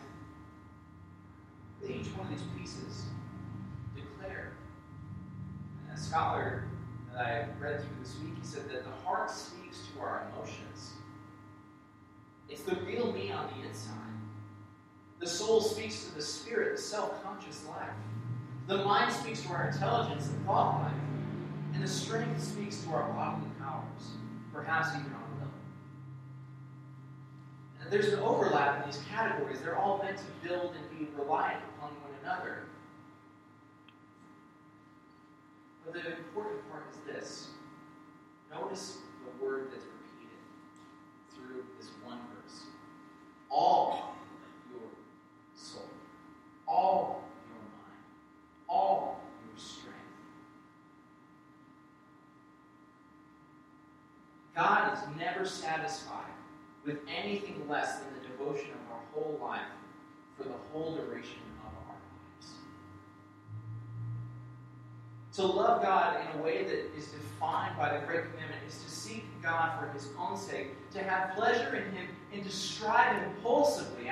That 1.81 1.91
each 1.91 2.07
one 2.15 2.27
of 2.27 2.29
these 2.31 2.47
pieces 2.57 3.03
declare. 3.93 4.53
And 5.89 5.97
a 5.97 6.01
scholar 6.01 6.69
that 7.11 7.25
I 7.25 7.47
read 7.59 7.81
through 7.81 7.97
this 8.01 8.15
week, 8.23 8.35
he 8.39 8.47
said 8.47 8.69
that 8.69 8.85
the 8.85 9.05
heart 9.05 9.29
speaks 9.29 9.79
to 9.93 9.99
our 9.99 10.25
emotions. 10.31 10.93
It's 12.47 12.61
the 12.61 12.75
real 12.77 13.11
me 13.11 13.29
on 13.31 13.49
the 13.59 13.67
inside. 13.67 14.14
The 15.25 15.31
soul 15.31 15.59
speaks 15.59 16.03
to 16.03 16.13
the 16.13 16.21
spirit, 16.21 16.75
the 16.75 16.81
self 16.83 17.23
conscious 17.23 17.65
life. 17.67 17.89
The 18.67 18.85
mind 18.85 19.11
speaks 19.11 19.41
to 19.41 19.49
our 19.49 19.69
intelligence 19.69 20.27
and 20.27 20.45
thought 20.45 20.83
life. 20.83 20.93
And 21.73 21.83
the 21.83 21.87
strength 21.87 22.43
speaks 22.43 22.83
to 22.83 22.91
our 22.91 23.11
bodily 23.11 23.49
powers, 23.59 24.11
perhaps 24.53 24.89
even 24.89 25.11
our 25.13 25.27
will. 25.39 25.49
And 27.81 27.91
there's 27.91 28.13
an 28.13 28.19
overlap 28.19 28.83
in 28.83 28.91
these 28.91 29.01
categories. 29.09 29.61
They're 29.61 29.79
all 29.79 29.97
meant 29.97 30.19
to 30.19 30.47
build 30.47 30.75
and 30.75 30.99
be 30.99 31.07
reliant 31.19 31.63
upon 31.75 31.89
one 31.89 32.11
another. 32.21 32.65
But 35.83 35.95
the 35.95 36.17
important 36.17 36.69
part 36.69 36.83
is 36.91 36.97
this 37.11 37.47
notice 38.53 38.99
the 39.25 39.43
word 39.43 39.69
that's 39.71 39.85
repeated 39.85 40.37
through 41.33 41.65
this 41.79 41.89
one 42.05 42.19
verse. 42.35 42.65
All 43.49 44.14
all 46.67 47.23
your 47.47 47.57
mind, 47.57 48.03
all 48.67 49.21
your 49.45 49.57
strength. 49.57 49.95
God 54.55 54.93
is 54.93 54.99
never 55.17 55.45
satisfied 55.45 56.31
with 56.85 56.99
anything 57.07 57.67
less 57.67 57.97
than 57.99 58.07
the 58.13 58.27
devotion 58.29 58.71
of 58.71 58.91
our 58.91 59.01
whole 59.13 59.39
life 59.41 59.61
for 60.37 60.43
the 60.43 60.55
whole 60.71 60.95
duration 60.95 61.39
of 61.59 61.65
our 61.65 61.95
lives. 61.95 62.53
To 65.33 65.45
love 65.45 65.81
God 65.81 66.21
in 66.21 66.39
a 66.39 66.43
way 66.43 66.63
that 66.63 66.95
is 66.97 67.07
defined 67.07 67.77
by 67.77 67.97
the 67.97 68.05
Great 68.05 68.31
Commandment 68.31 68.61
is 68.67 68.81
to 68.83 68.89
seek 68.89 69.25
God 69.41 69.79
for 69.79 69.91
His 69.91 70.09
own 70.17 70.37
sake, 70.37 70.67
to 70.91 71.03
have 71.03 71.35
pleasure 71.35 71.75
in 71.75 71.91
Him, 71.91 72.07
and 72.33 72.43
to 72.43 72.49
strive 72.49 73.21
impulsively 73.23 74.09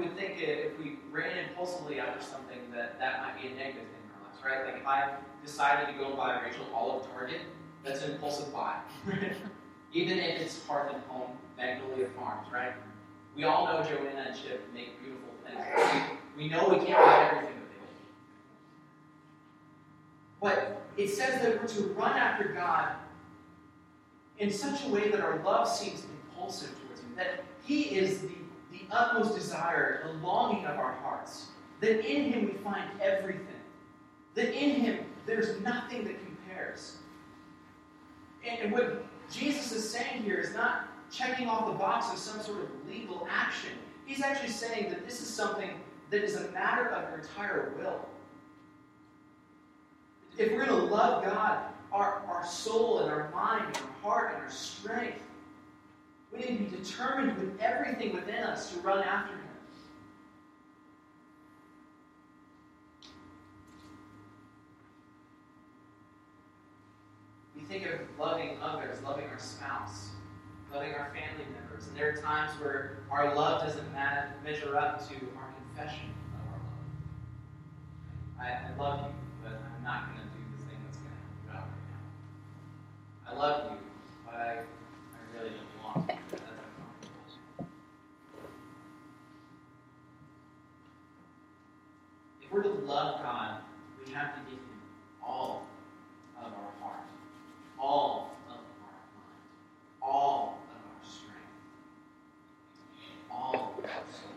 would 0.00 0.16
think 0.16 0.40
if 0.40 0.78
we 0.78 0.98
ran 1.10 1.36
impulsively 1.38 2.00
after 2.00 2.22
something 2.24 2.58
that 2.74 2.98
that 2.98 3.22
might 3.22 3.40
be 3.40 3.48
a 3.48 3.50
negative 3.50 3.84
thing 3.88 4.02
in 4.04 4.10
our 4.16 4.26
lives, 4.26 4.44
right? 4.44 4.66
Like 4.66 4.80
if 4.80 4.86
I 4.86 5.10
decided 5.44 5.92
to 5.92 5.98
go 5.98 6.14
buy 6.16 6.40
Rachel 6.42 6.66
all 6.74 7.00
of 7.00 7.10
Target, 7.12 7.40
that's 7.84 8.02
an 8.02 8.12
impulsive 8.12 8.52
buy. 8.52 8.76
Even 9.92 10.18
if 10.18 10.40
it's 10.40 10.66
Hearth 10.66 10.92
& 11.02 11.08
Home, 11.08 11.30
Magnolia 11.56 12.06
Farms, 12.16 12.46
right? 12.52 12.72
We 13.36 13.44
all 13.44 13.66
know 13.66 13.82
Joanna 13.82 14.26
and 14.28 14.36
Chip 14.40 14.68
make 14.72 15.00
beautiful 15.00 15.30
things. 15.44 16.16
We, 16.36 16.44
we 16.44 16.48
know 16.48 16.68
we 16.68 16.76
can't 16.76 16.98
buy 16.98 17.26
everything 17.26 17.56
that 17.56 17.70
they 17.70 17.80
make. 17.80 17.98
But 20.40 20.82
it 20.96 21.08
says 21.08 21.42
that 21.42 21.60
we're 21.60 21.68
to 21.68 21.92
run 21.94 22.16
after 22.16 22.48
God 22.48 22.92
in 24.38 24.50
such 24.50 24.84
a 24.84 24.88
way 24.88 25.10
that 25.10 25.20
our 25.20 25.38
love 25.42 25.68
seems 25.68 26.04
impulsive 26.04 26.70
towards 26.84 27.00
Him, 27.00 27.12
that 27.16 27.44
He 27.64 27.82
is 27.82 28.22
the 28.22 28.39
utmost 28.90 29.34
desire, 29.34 30.02
the 30.06 30.26
longing 30.26 30.64
of 30.66 30.78
our 30.78 30.92
hearts, 30.92 31.46
that 31.80 32.04
in 32.08 32.32
Him 32.32 32.46
we 32.46 32.52
find 32.62 32.88
everything, 33.00 33.46
that 34.34 34.52
in 34.54 34.80
Him 34.80 35.04
there's 35.26 35.60
nothing 35.60 36.04
that 36.04 36.16
compares. 36.24 36.96
And 38.46 38.72
what 38.72 39.04
Jesus 39.30 39.72
is 39.72 39.88
saying 39.88 40.22
here 40.22 40.38
is 40.38 40.54
not 40.54 40.88
checking 41.10 41.48
off 41.48 41.66
the 41.66 41.78
box 41.78 42.12
of 42.12 42.18
some 42.18 42.40
sort 42.40 42.62
of 42.62 42.68
legal 42.88 43.26
action. 43.30 43.70
He's 44.06 44.22
actually 44.22 44.50
saying 44.50 44.90
that 44.90 45.06
this 45.06 45.20
is 45.20 45.28
something 45.28 45.70
that 46.10 46.22
is 46.22 46.36
a 46.36 46.50
matter 46.50 46.88
of 46.88 47.08
your 47.10 47.20
entire 47.20 47.72
will. 47.78 48.08
If 50.38 50.52
we're 50.52 50.64
going 50.64 50.80
to 50.80 50.86
love 50.86 51.24
God, 51.24 51.64
our, 51.92 52.22
our 52.28 52.46
soul 52.46 53.00
and 53.00 53.10
our 53.10 53.30
mind 53.30 53.66
and 53.66 53.76
our 53.76 53.92
heart 54.02 54.34
and 54.34 54.42
our 54.42 54.50
strength, 54.50 55.20
we 56.32 56.38
need 56.38 56.58
to 56.58 56.64
be 56.64 56.76
determined 56.76 57.38
with 57.38 57.60
everything 57.60 58.14
within 58.14 58.42
us 58.44 58.72
to 58.72 58.80
run 58.80 59.02
after 59.02 59.32
Him. 59.34 59.40
We 67.56 67.62
think 67.62 67.86
of 67.86 68.00
loving 68.18 68.58
others, 68.62 69.02
loving 69.02 69.26
our 69.26 69.38
spouse, 69.38 70.10
loving 70.72 70.94
our 70.94 71.10
family 71.12 71.44
members. 71.52 71.88
And 71.88 71.96
there 71.96 72.10
are 72.10 72.16
times 72.16 72.52
where 72.60 72.98
our 73.10 73.34
love 73.34 73.62
doesn't 73.62 73.92
measure 74.44 74.76
up 74.76 75.06
to 75.08 75.14
our 75.36 75.52
confession 75.74 76.14
of 76.34 76.40
our 76.52 76.58
love. 78.48 78.68
I, 78.68 78.72
I 78.72 78.76
love 78.78 79.06
you, 79.06 79.14
but 79.42 79.52
I'm 79.52 79.84
not 79.84 80.06
going 80.06 80.18
to 80.18 80.24
do 80.24 80.40
the 80.56 80.62
thing 80.64 80.78
that's 80.86 80.96
going 80.98 81.10
to 81.10 81.20
help 81.20 81.34
you 81.44 81.50
out 81.50 81.66
right 81.68 81.86
now. 83.26 83.32
I 83.32 83.36
love 83.36 83.72
you, 83.72 83.78
but 84.24 84.34
I, 84.34 84.50
I 84.50 85.20
really 85.34 85.50
don't 85.50 85.69
If 92.50 92.52
we're 92.52 92.62
to 92.62 92.68
love 92.68 93.22
God, 93.22 93.60
we 94.04 94.12
have 94.12 94.34
to 94.34 94.40
give 94.40 94.58
Him 94.58 94.82
all 95.22 95.66
of 96.36 96.44
our 96.44 96.72
heart, 96.80 97.06
all 97.78 98.36
of 98.48 98.54
our 98.54 98.58
mind, 98.82 99.38
all 100.02 100.58
of 100.68 100.76
our 100.76 101.08
strength, 101.08 101.38
all 103.30 103.74
of 103.78 103.84
our 103.84 103.90
soul. 104.10 104.34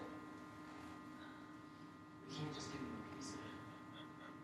We 2.27 2.36
can't 2.36 2.53
just 2.53 2.72
give 2.72 2.81
Him 2.81 2.88
a 2.88 3.15
piece 3.15 3.29
of 3.29 3.36
it. 3.36 3.57
We 3.93 3.98
have 3.98 4.38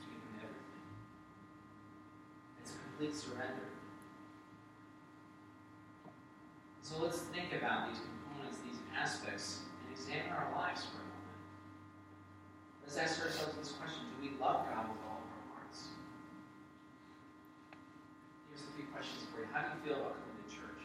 to 0.00 0.06
give 0.06 0.20
Him 0.20 0.36
everything. 0.36 0.84
It's 2.60 2.72
a 2.72 2.78
complete 2.88 3.14
surrender. 3.16 3.68
So 6.82 7.02
let's 7.02 7.20
think 7.32 7.50
about 7.56 7.88
these 7.88 8.04
components, 8.04 8.58
these 8.60 8.76
aspects, 8.94 9.64
and 9.80 9.88
examine 9.96 10.30
our 10.30 10.52
lives 10.52 10.84
for 10.84 11.00
a 11.00 11.08
moment. 11.08 11.14
Let's 12.84 13.00
ask 13.00 13.24
ourselves 13.24 13.56
this 13.56 13.72
question 13.72 14.04
Do 14.12 14.22
we 14.22 14.36
love 14.38 14.68
God 14.68 14.92
with 14.92 15.00
all 15.08 15.18
of 15.18 15.28
our 15.32 15.44
hearts? 15.56 15.90
Here's 18.46 18.62
a 18.62 18.72
few 18.76 18.84
questions 18.92 19.24
for 19.32 19.40
you. 19.40 19.48
How 19.50 19.64
do 19.64 19.72
you 19.74 19.80
feel 19.82 19.98
about 20.04 20.20
coming 20.20 20.38
to 20.44 20.48
church? 20.52 20.84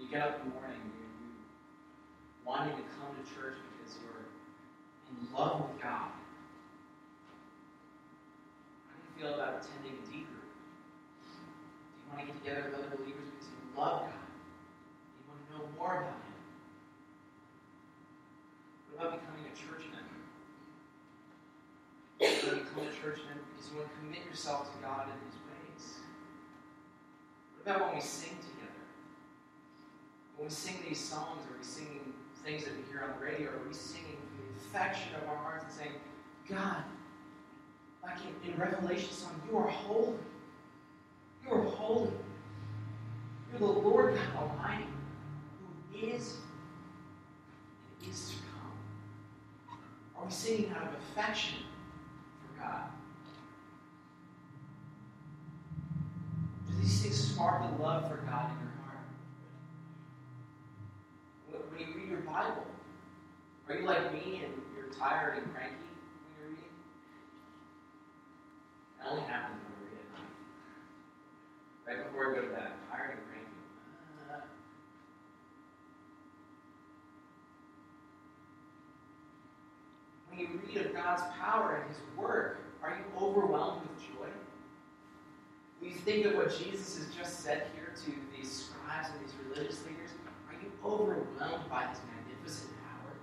You 0.00 0.08
get 0.08 0.24
up 0.24 0.40
in 0.40 0.48
the 0.50 0.58
morning, 0.58 0.80
you, 0.82 1.06
you 1.06 1.30
wanting 2.42 2.80
to 2.80 2.86
come 2.96 3.14
to 3.14 3.22
church 3.28 3.60
because 3.62 4.00
you're 4.00 4.26
in 5.12 5.30
love 5.30 5.68
with 5.68 5.78
God. 5.78 6.10
How 8.88 8.96
do 8.96 9.04
you 9.04 9.12
feel 9.20 9.36
about 9.36 9.60
attending 9.60 10.00
a 10.00 10.04
D 10.08 10.26
group? 10.26 10.50
Do 10.50 11.30
you 11.30 12.04
want 12.10 12.18
to 12.24 12.26
get 12.26 12.34
together 12.40 12.72
with 12.72 12.80
other 12.80 12.96
believers 12.96 13.28
because 13.28 13.54
you 13.54 13.60
love 13.76 14.08
God? 14.08 14.26
You 15.14 15.22
want 15.28 15.38
to 15.44 15.46
know 15.52 15.62
more 15.76 15.94
about 16.00 16.16
Him? 16.26 16.28
become 22.78 22.86
a 22.86 22.87
church 23.02 23.18
you 23.70 23.76
want 23.78 23.88
to 23.92 23.98
commit 24.00 24.24
yourself 24.24 24.72
to 24.72 24.82
God 24.82 25.06
in 25.06 25.18
His 25.26 25.36
ways. 25.44 25.98
What 27.54 27.76
about 27.76 27.86
when 27.88 27.96
we 27.96 28.00
sing 28.00 28.36
together? 28.40 28.84
When 30.36 30.48
we 30.48 30.54
sing 30.54 30.76
these 30.88 31.00
songs, 31.00 31.42
are 31.46 31.58
we 31.58 31.64
singing 31.64 32.12
things 32.44 32.64
that 32.64 32.74
we 32.76 32.82
hear 32.90 33.02
on 33.02 33.18
the 33.18 33.24
radio? 33.24 33.50
Are 33.50 33.66
we 33.66 33.74
singing 33.74 34.16
from 34.16 34.38
the 34.46 34.60
affection 34.60 35.14
of 35.16 35.28
our 35.28 35.36
hearts 35.36 35.64
and 35.64 35.72
saying, 35.74 35.92
God, 36.48 36.82
like 38.02 38.16
in, 38.24 38.50
in 38.52 38.58
Revelation 38.58 39.10
song, 39.10 39.40
you 39.48 39.56
are 39.56 39.68
holy. 39.68 40.16
You 41.44 41.52
are 41.52 41.64
holy. 41.64 42.10
You're 43.50 43.60
the 43.60 43.66
Lord 43.66 44.14
God 44.14 44.50
Almighty, 44.50 44.84
who 45.92 46.06
is 46.06 46.36
and 48.00 48.10
is 48.10 48.30
to 48.30 48.36
come. 48.36 49.78
Are 50.16 50.24
we 50.24 50.30
singing 50.30 50.70
out 50.70 50.84
of 50.84 50.94
affection 50.94 51.58
God? 52.60 52.90
Do 56.68 56.74
these 56.80 57.02
things 57.02 57.32
spark 57.32 57.62
the 57.62 57.82
love 57.82 58.08
for 58.08 58.16
God 58.16 58.50
in 58.50 58.58
your 58.58 58.74
heart? 58.84 59.04
When 61.70 61.80
you 61.80 61.94
read 61.94 62.08
your 62.08 62.20
Bible, 62.20 62.66
are 63.68 63.74
you 63.74 63.86
like 63.86 64.12
me 64.12 64.42
and 64.44 64.54
you're 64.76 64.92
tired 64.98 65.38
and 65.38 65.54
cranky 65.54 65.76
when 65.76 66.32
you're 66.38 66.48
reading? 66.50 66.74
It 69.00 69.06
only 69.08 69.22
happens 69.22 69.60
when 69.62 69.72
we 69.78 69.90
read 69.90 70.00
at 70.02 70.10
night. 70.18 70.32
Right 71.86 72.06
before 72.06 72.30
we 72.30 72.34
go 72.36 72.42
to 72.42 72.48
bed, 72.48 72.72
I'm 72.72 72.90
tired 72.90 73.18
and 73.18 73.26
cranky. 73.28 73.60
Uh, 74.30 74.40
when 80.30 80.40
you 80.40 80.48
read 80.66 80.86
of 80.86 80.94
God's 81.08 81.22
power 81.40 81.80
and 81.80 81.88
His 81.88 82.02
work, 82.18 82.58
are 82.82 82.90
you 82.90 83.26
overwhelmed 83.26 83.80
with 83.80 83.98
joy? 83.98 84.28
When 85.80 85.90
you 85.90 85.96
think 85.96 86.26
of 86.26 86.34
what 86.34 86.50
Jesus 86.58 86.98
has 86.98 87.14
just 87.14 87.40
said 87.40 87.68
here 87.74 87.94
to 88.04 88.12
these 88.36 88.66
scribes 88.66 89.08
and 89.14 89.24
these 89.24 89.34
religious 89.48 89.82
leaders, 89.86 90.10
are 90.48 90.54
you 90.62 90.70
overwhelmed 90.84 91.70
by 91.70 91.86
His 91.86 91.98
magnificent 92.14 92.72
power? 92.82 93.14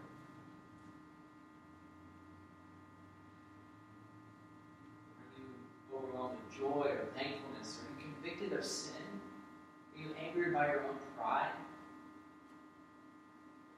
Are 5.21 5.37
you 5.37 5.95
overwhelmed 5.95 6.37
with 6.43 6.57
joy 6.57 6.89
or 6.89 7.05
thankfulness? 7.15 7.81
Are 7.83 8.01
you 8.01 8.07
convicted 8.15 8.57
of 8.57 8.65
sin? 8.65 8.95
Are 9.95 10.01
you 10.01 10.15
angered 10.27 10.55
by 10.55 10.69
your 10.69 10.85
own 10.85 10.97
pride? 11.15 11.51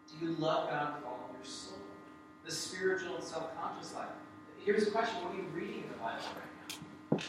Do 0.08 0.26
you 0.26 0.32
love 0.36 0.70
God 0.70 1.04
The 2.48 2.54
spiritual 2.54 3.16
and 3.16 3.24
self 3.24 3.56
conscious 3.62 3.94
life. 3.94 4.08
Here's 4.64 4.88
a 4.88 4.92
question 4.92 5.22
What 5.24 5.34
are 5.34 5.38
you 5.38 5.48
reading 5.54 5.84
in 5.84 5.90
the 5.90 5.98
Bible 5.98 6.24
right 6.34 6.50
now? 7.12 7.26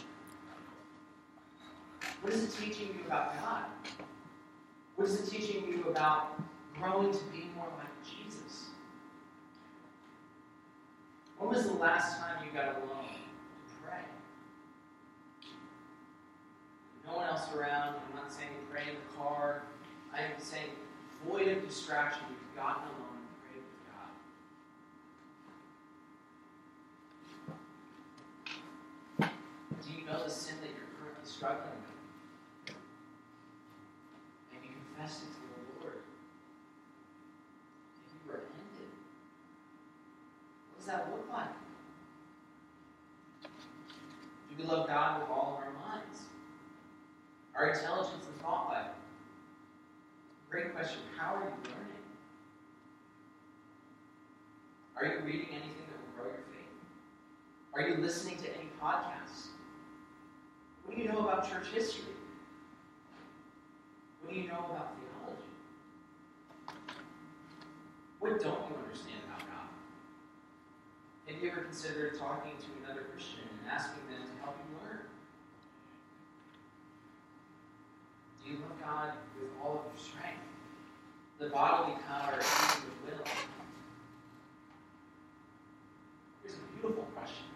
What 2.23 2.33
is 2.33 2.45
it 2.45 2.65
teaching 2.65 2.89
you 2.89 3.05
about 3.07 3.39
God? 3.41 3.65
What 4.97 5.09
is 5.09 5.21
it 5.21 5.31
teaching 5.31 5.67
you 5.69 5.85
about 5.89 6.41
growing 6.77 7.13
to 7.13 7.25
be 7.33 7.51
more 7.57 7.69
like 7.77 7.91
Jesus? 8.05 8.71
When 11.39 11.51
was 11.51 11.67
the 11.67 11.75
last 11.75 12.19
time 12.19 12.45
you 12.45 12.53
got 12.53 12.77
alone 12.77 13.15
to 13.15 13.75
pray? 13.85 14.01
No 17.07 17.17
one 17.17 17.27
else 17.29 17.53
around. 17.55 17.97
I'm 18.09 18.17
not 18.17 18.33
saying 18.33 18.49
pray 18.71 18.83
in 18.83 18.95
the 18.95 19.17
car. 19.17 19.63
I 20.15 20.21
am 20.21 20.33
saying 20.39 20.71
void 21.27 21.49
of 21.49 21.67
distraction. 21.67 22.23
You've 22.29 22.57
gotten 22.57 22.83
alone 22.85 23.19
and 23.19 23.31
prayed 23.43 23.63
with 23.71 23.83
God. 29.19 29.31
Do 29.83 29.93
you 29.93 29.98
know 30.09 30.25
the 30.25 30.31
sin 30.31 30.55
that 30.63 30.71
you're 30.71 30.89
currently 30.99 31.25
struggling 31.25 31.69
with? 31.85 32.75
and 34.55 34.65
you 34.65 34.71
confessed 34.73 35.23
it 35.23 35.27
to 35.27 35.41
the 35.41 35.85
Lord? 35.85 36.01
and 37.95 38.09
you 38.09 38.33
repented? 38.33 38.91
What 40.71 40.79
does 40.79 40.87
that 40.87 41.11
look 41.13 41.29
like? 41.31 41.53
Do 44.49 44.57
we 44.57 44.65
love 44.65 44.89
God 44.89 45.21
with 45.21 45.31
all 45.31 45.59
of 45.59 45.65
our 45.65 45.73
minds? 45.73 46.23
Our 47.55 47.71
intelligence 47.71 48.25
and 48.27 48.41
thought 48.41 48.71
life? 48.71 48.87
Great 50.49 50.75
question. 50.75 51.01
How 51.19 51.35
are 51.35 51.45
you 51.45 51.71
learning? 51.71 51.89
Are 54.97 55.05
you 55.05 55.25
reading 55.25 55.49
anything 55.51 55.85
that 55.91 56.01
will 56.01 56.25
grow 56.25 56.33
your 56.33 56.45
faith? 56.51 56.73
Are 57.75 57.83
you 57.83 58.03
listening 58.03 58.39
to 58.39 58.49
any 58.57 58.71
podcasts? 58.83 59.48
Do 60.99 61.05
you 61.05 61.13
know 61.13 61.29
about 61.29 61.49
church 61.49 61.69
history? 61.73 62.11
What 64.21 64.35
do 64.35 64.41
you 64.41 64.49
know 64.49 64.67
about 64.67 64.99
theology? 64.99 65.47
What 68.19 68.43
don't 68.43 68.67
you 68.67 68.75
understand 68.83 69.23
about 69.31 69.47
God? 69.47 69.71
Have 71.29 71.41
you 71.41 71.53
ever 71.53 71.61
considered 71.61 72.19
talking 72.19 72.51
to 72.59 72.67
another 72.83 73.07
Christian 73.13 73.47
and 73.47 73.71
asking 73.71 74.11
them 74.11 74.27
to 74.27 74.43
help 74.43 74.59
you 74.59 74.75
learn? 74.83 75.07
Do 78.43 78.51
you 78.51 78.57
love 78.59 78.75
God 78.83 79.13
with 79.39 79.51
all 79.63 79.79
of 79.79 79.95
your 79.95 80.03
strength? 80.03 80.43
The 81.39 81.47
bodily 81.51 81.95
power 82.09 82.41
is 82.41 82.75
with 82.83 82.99
will. 83.07 83.25
Here's 86.43 86.57
a 86.57 86.63
beautiful 86.75 87.07
question. 87.15 87.47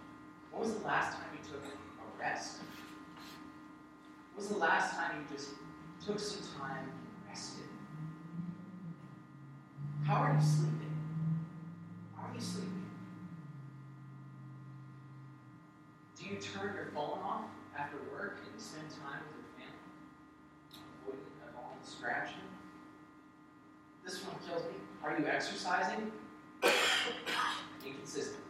When 0.52 0.62
was 0.62 0.74
the 0.78 0.86
last 0.86 1.16
time 1.16 1.26
you 1.34 1.42
took 1.42 1.64
a 1.66 2.20
rest? 2.22 2.58
Was 4.42 4.50
the 4.50 4.58
last 4.58 4.96
time 4.96 5.12
you 5.20 5.36
just 5.36 5.50
took 6.04 6.18
some 6.18 6.42
time 6.58 6.78
and 6.78 7.28
rested? 7.28 7.62
How 10.04 10.16
are 10.16 10.34
you 10.34 10.44
sleeping? 10.44 10.96
How 12.16 12.26
are 12.26 12.34
you 12.34 12.40
sleeping? 12.40 12.90
Do 16.18 16.24
you 16.24 16.40
turn 16.40 16.74
your 16.74 16.86
phone 16.92 17.20
off 17.22 17.44
after 17.78 17.98
work 18.10 18.40
and 18.50 18.60
spend 18.60 18.90
time 18.90 19.20
with 19.28 19.46
your 19.46 19.54
family? 19.62 19.78
Avoiding 21.06 21.56
all 21.56 21.76
distraction? 21.80 22.40
This 24.04 24.24
one 24.24 24.34
kills 24.44 24.64
me. 24.64 24.78
Are 25.04 25.16
you 25.16 25.24
exercising? 25.24 26.10
Inconsistently. 27.86 28.40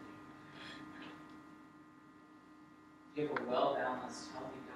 Do 3.14 3.20
you 3.20 3.28
have 3.28 3.46
a 3.46 3.50
well 3.50 3.74
balanced, 3.74 4.28
healthy? 4.32 4.71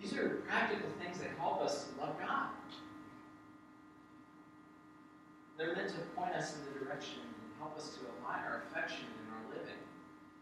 These 0.00 0.14
are 0.14 0.28
practical 0.48 0.88
things 0.98 1.18
that 1.18 1.28
help 1.38 1.60
us 1.60 1.84
to 1.84 2.00
love 2.00 2.18
God. 2.18 2.48
They're 5.58 5.76
meant 5.76 5.90
to 5.90 6.00
point 6.16 6.32
us 6.32 6.56
in 6.56 6.72
the 6.72 6.80
direction 6.80 7.20
and 7.20 7.52
help 7.58 7.76
us 7.76 7.90
to 7.96 8.00
align 8.08 8.40
our 8.48 8.64
affection 8.64 9.04
and 9.04 9.28
our 9.36 9.58
living. 9.60 9.76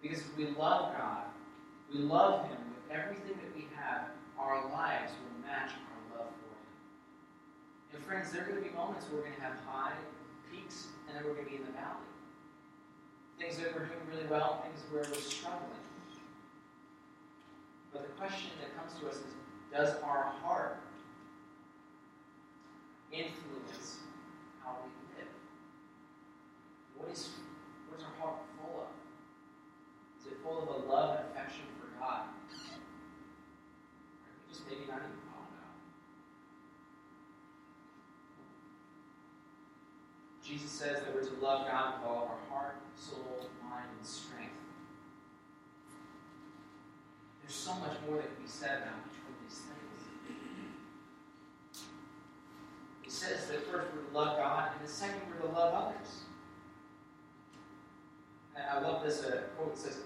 Because 0.01 0.21
if 0.21 0.37
we 0.37 0.55
love 0.55 0.95
God, 0.97 1.27
we 1.93 1.99
love 1.99 2.47
Him 2.47 2.59
with 2.71 2.97
everything 2.97 3.35
that 3.35 3.51
we 3.57 3.67
have, 3.75 4.15
our 4.39 4.71
lives 4.71 5.11
will 5.19 5.43
match 5.43 5.75
our 5.75 6.19
love 6.19 6.31
for 6.31 6.55
Him. 6.55 7.99
And 7.99 8.05
friends, 8.05 8.31
there 8.31 8.43
are 8.43 8.47
going 8.47 8.63
to 8.63 8.69
be 8.69 8.75
moments 8.77 9.07
where 9.11 9.19
we're 9.19 9.27
going 9.27 9.35
to 9.35 9.43
have 9.43 9.59
high 9.67 9.99
peaks 10.53 10.87
and 11.09 11.17
then 11.17 11.25
we're 11.27 11.35
going 11.35 11.47
to 11.47 11.51
be 11.51 11.57
in 11.59 11.67
the 11.67 11.75
valley. 11.75 12.07
Things 13.41 13.59
that 13.59 13.75
we're 13.75 13.91
doing 13.91 14.07
really 14.07 14.31
well, 14.31 14.63
things 14.63 14.87
where 14.93 15.03
we're 15.03 15.19
struggling. 15.19 15.83
But 17.93 18.07
the 18.07 18.15
question 18.15 18.51
that 18.63 18.71
comes 18.79 18.95
to 19.01 19.09
us 19.09 19.17
is 19.17 19.35
does 19.73 19.95
our 20.03 20.33
heart 20.43 20.81
influence 23.13 23.99
how 24.63 24.77
we 24.85 24.91
live? 25.19 25.33
What 26.97 27.11
is, 27.11 27.29
what 27.89 27.99
is 28.01 28.05
our 28.05 28.15
heart 28.21 28.39
full 28.57 28.81
of? 28.83 28.89
Is 30.21 30.33
it 30.33 30.39
full 30.43 30.63
of 30.63 30.69
a 30.69 30.89
love 30.91 31.19
and 31.19 31.29
affection 31.31 31.65
for 31.79 32.01
God? 32.01 32.23
Or 34.25 34.53
just 34.53 34.67
maybe 34.67 34.81
not 34.89 34.99
even 34.99 35.21
God? 35.29 35.47
Jesus 40.43 40.71
says 40.71 41.01
that 41.01 41.15
we're 41.15 41.25
to 41.25 41.45
love 41.45 41.67
God 41.69 42.01
with 42.01 42.09
all 42.09 42.23
of 42.25 42.31
our 42.31 42.41
heart, 42.51 42.77
soul, 42.97 43.51
mind, 43.63 43.89
and 43.99 44.07
strength. 44.07 44.53
There's 47.43 47.55
so 47.55 47.75
much 47.75 47.97
more 48.09 48.17
that 48.17 48.35
can 48.35 48.43
be 48.43 48.49
said 48.49 48.83
about 48.83 49.09
these 49.49 49.61
things. 49.61 50.29
He 53.03 53.11
says 53.11 53.47
that 53.47 53.65
first 53.71 53.89
we're 53.95 54.03
to 54.03 54.15
love 54.15 54.37
God, 54.37 54.71
and 54.77 54.87
the 54.87 54.93
second 54.93 55.21
we're 55.29 55.49
to 55.49 55.55
love 55.55 55.75
others. 55.75 56.23
And 58.55 58.65
I 58.69 58.81
love 58.81 59.05
this 59.05 59.25
uh, 59.25 59.43
quote 59.57 59.75
that 59.75 59.81
says, 59.81 59.99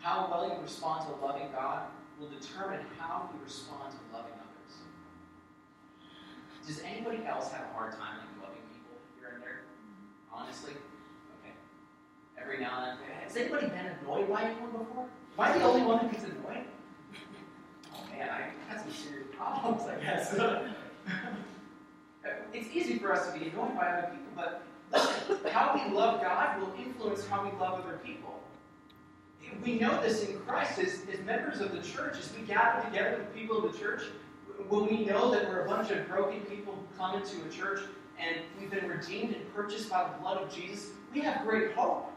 How 0.00 0.28
well 0.30 0.48
you 0.48 0.60
respond 0.62 1.06
to 1.08 1.24
loving 1.24 1.48
God 1.52 1.82
will 2.18 2.28
determine 2.28 2.80
how 2.98 3.30
you 3.32 3.40
respond 3.44 3.92
to 3.92 4.16
loving 4.16 4.32
others. 4.32 4.74
Does 6.66 6.80
anybody 6.80 7.24
else 7.26 7.52
have 7.52 7.66
a 7.70 7.72
hard 7.72 7.92
time 7.92 8.18
like 8.18 8.48
loving 8.48 8.62
people 8.72 8.96
here 9.18 9.34
and 9.34 9.42
there? 9.42 9.60
Honestly? 10.32 10.72
Okay. 10.72 11.54
every 12.40 12.58
now 12.58 12.90
and 12.90 12.98
then. 13.00 13.22
Has 13.22 13.36
anybody 13.36 13.68
been 13.68 13.86
annoyed 13.86 14.28
by 14.28 14.44
anyone 14.44 14.72
before? 14.72 15.04
Am 15.04 15.38
I 15.38 15.56
the 15.56 15.64
only 15.64 15.82
one 15.82 15.98
who 16.00 16.08
gets 16.08 16.24
annoyed? 16.24 16.64
Man, 18.18 18.28
I 18.30 18.72
got 18.72 18.82
some 18.82 18.90
serious 18.90 19.28
problems, 19.36 19.82
I 19.88 19.94
guess. 20.02 20.34
it's 22.52 22.68
easy 22.74 22.98
for 22.98 23.12
us 23.12 23.32
to 23.32 23.38
be 23.38 23.48
annoyed 23.48 23.76
by 23.76 23.86
other 23.86 24.08
people, 24.08 24.32
but 24.34 24.64
how 25.52 25.72
we 25.74 25.94
love 25.94 26.20
God 26.20 26.60
will 26.60 26.74
influence 26.76 27.24
how 27.28 27.44
we 27.44 27.56
love 27.58 27.84
other 27.84 28.00
people. 28.04 28.42
We 29.62 29.78
know 29.78 30.02
this 30.02 30.28
in 30.28 30.38
Christ 30.40 30.80
as, 30.80 31.02
as 31.12 31.20
members 31.24 31.60
of 31.60 31.70
the 31.72 31.80
church, 31.80 32.18
as 32.18 32.32
we 32.36 32.42
gather 32.42 32.84
together 32.88 33.18
with 33.18 33.32
people 33.34 33.64
of 33.64 33.72
the 33.72 33.78
church, 33.78 34.02
when 34.68 34.86
we 34.86 35.04
know 35.04 35.30
that 35.30 35.48
we're 35.48 35.60
a 35.60 35.68
bunch 35.68 35.90
of 35.90 36.08
broken 36.08 36.40
people 36.40 36.74
who 36.74 36.98
come 36.98 37.14
into 37.14 37.36
a 37.46 37.50
church 37.50 37.80
and 38.18 38.38
we've 38.58 38.70
been 38.70 38.88
redeemed 38.88 39.34
and 39.34 39.54
purchased 39.54 39.88
by 39.88 40.04
the 40.04 40.10
blood 40.20 40.38
of 40.38 40.52
Jesus, 40.52 40.90
we 41.14 41.20
have 41.20 41.46
great 41.46 41.72
hope. 41.72 42.10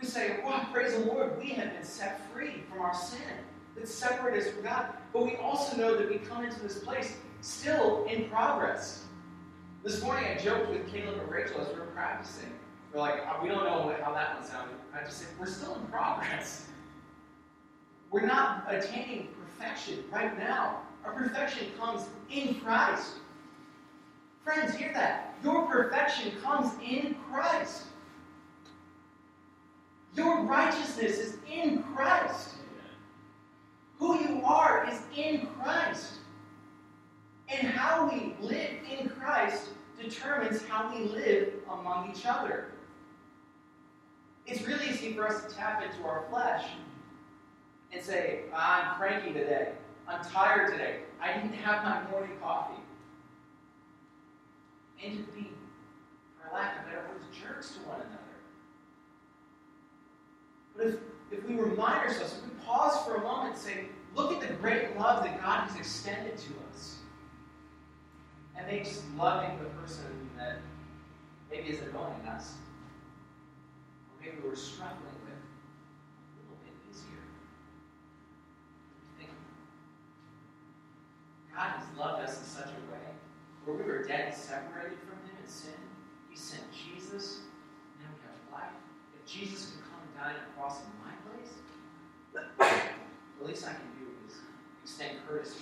We 0.00 0.06
say, 0.06 0.40
wow, 0.44 0.68
praise 0.72 0.92
the 0.92 1.06
Lord, 1.06 1.38
we 1.38 1.50
have 1.50 1.72
been 1.72 1.84
set 1.84 2.20
free 2.32 2.62
from 2.68 2.80
our 2.80 2.94
sin 2.94 3.18
that 3.76 3.88
separate 3.88 4.40
us 4.40 4.50
from 4.50 4.62
God. 4.62 4.86
But 5.12 5.24
we 5.24 5.36
also 5.36 5.76
know 5.76 5.96
that 5.96 6.08
we 6.08 6.18
come 6.18 6.44
into 6.44 6.60
this 6.60 6.78
place 6.78 7.16
still 7.40 8.04
in 8.04 8.28
progress. 8.28 9.04
This 9.82 10.02
morning 10.02 10.24
I 10.30 10.40
joked 10.40 10.70
with 10.70 10.90
Caleb 10.92 11.18
and 11.18 11.30
Rachel 11.30 11.60
as 11.60 11.68
we 11.68 11.80
were 11.80 11.86
practicing. 11.86 12.52
We're 12.92 13.00
like, 13.00 13.20
uh, 13.26 13.38
we 13.42 13.48
don't 13.48 13.64
know 13.64 13.94
how 14.02 14.12
that 14.12 14.34
one 14.38 14.44
sounded. 14.46 14.76
I 14.94 15.02
just 15.04 15.18
said, 15.18 15.28
we're 15.40 15.46
still 15.46 15.74
in 15.74 15.86
progress. 15.86 16.68
We're 18.10 18.26
not 18.26 18.66
attaining 18.68 19.28
perfection 19.40 20.04
right 20.12 20.38
now. 20.38 20.82
Our 21.04 21.14
perfection 21.14 21.68
comes 21.78 22.06
in 22.30 22.56
Christ. 22.56 23.14
Friends, 24.44 24.74
hear 24.74 24.92
that. 24.92 25.34
Your 25.42 25.66
perfection 25.66 26.32
comes 26.42 26.70
in 26.86 27.16
Christ. 27.30 27.84
Your 30.14 30.42
righteousness 30.42 31.18
is 31.18 31.36
in 31.50 31.82
Christ. 31.94 32.50
Who 34.02 34.18
you 34.18 34.42
are 34.44 34.84
is 34.90 34.98
in 35.16 35.46
Christ. 35.46 36.14
And 37.46 37.68
how 37.68 38.10
we 38.10 38.34
live 38.44 38.72
in 38.90 39.08
Christ 39.10 39.68
determines 39.96 40.64
how 40.64 40.92
we 40.92 41.04
live 41.04 41.52
among 41.70 42.10
each 42.10 42.26
other. 42.26 42.72
It's 44.44 44.66
really 44.66 44.88
easy 44.88 45.12
for 45.12 45.28
us 45.28 45.44
to 45.44 45.54
tap 45.54 45.84
into 45.84 46.04
our 46.04 46.24
flesh 46.30 46.64
and 47.92 48.02
say, 48.02 48.40
I'm 48.52 48.96
cranky 48.96 49.32
today. 49.32 49.74
I'm 50.08 50.24
tired 50.24 50.72
today. 50.72 51.02
I 51.20 51.34
didn't 51.34 51.54
have 51.54 51.84
my 51.84 52.10
morning 52.10 52.36
coffee. 52.42 52.82
And 55.04 55.16
to 55.16 55.32
be, 55.32 55.48
for 56.40 56.52
lack 56.52 56.80
of 56.80 56.86
better 56.86 57.06
words, 57.08 57.24
jerks 57.40 57.76
to 57.76 57.88
one 57.88 58.00
another. 58.00 58.18
But 60.76 60.86
if, 60.88 61.11
if 61.32 61.48
we 61.48 61.54
remind 61.54 62.08
ourselves, 62.08 62.34
if 62.34 62.44
we 62.44 62.64
pause 62.64 63.04
for 63.04 63.16
a 63.16 63.20
moment 63.20 63.54
and 63.54 63.62
say, 63.62 63.84
look 64.14 64.32
at 64.32 64.46
the 64.46 64.54
great 64.54 64.96
love 64.98 65.24
that 65.24 65.40
God 65.40 65.68
has 65.68 65.76
extended 65.76 66.36
to 66.36 66.50
us. 66.72 66.98
And 68.56 68.66
makes 68.66 69.02
loving 69.16 69.58
the 69.58 69.64
person 69.80 70.04
that 70.36 70.58
maybe 71.50 71.70
is 71.70 71.80
annoying 71.80 72.20
us, 72.28 72.54
or 74.08 74.24
maybe 74.24 74.36
we're 74.44 74.54
struggling 74.54 75.18
with, 75.24 75.40
a 75.40 76.32
little 76.44 76.60
bit 76.62 76.74
easier. 76.90 77.24
Think 79.18 79.30
God 81.54 81.70
has 81.76 81.84
loved 81.98 82.22
us 82.22 82.38
in 82.38 82.44
such 82.44 82.70
a 82.70 82.92
way 82.92 83.08
where 83.64 83.76
we 83.76 83.84
were 83.84 84.04
dead 84.04 84.28
and 84.28 84.36
separated 84.36 84.98
from 85.00 85.18
Him 85.26 85.36
in 85.42 85.48
sin. 85.48 85.80
He 86.30 86.36
sent 86.36 86.62
Jesus, 86.72 87.40
now 88.00 88.08
we 88.14 88.20
have 88.28 88.62
life. 88.62 88.76
If 89.16 89.30
Jesus 89.30 89.72
could 89.72 89.82
come 89.90 90.00
and 90.02 90.14
die 90.14 90.38
on 90.38 90.54
cross 90.56 90.80
in 90.80 90.92
my 91.02 91.12
the 92.32 93.44
least 93.44 93.66
I 93.66 93.72
can 93.72 93.88
do 93.98 94.06
is 94.26 94.36
extend 94.84 95.18
courtesy 95.28 95.60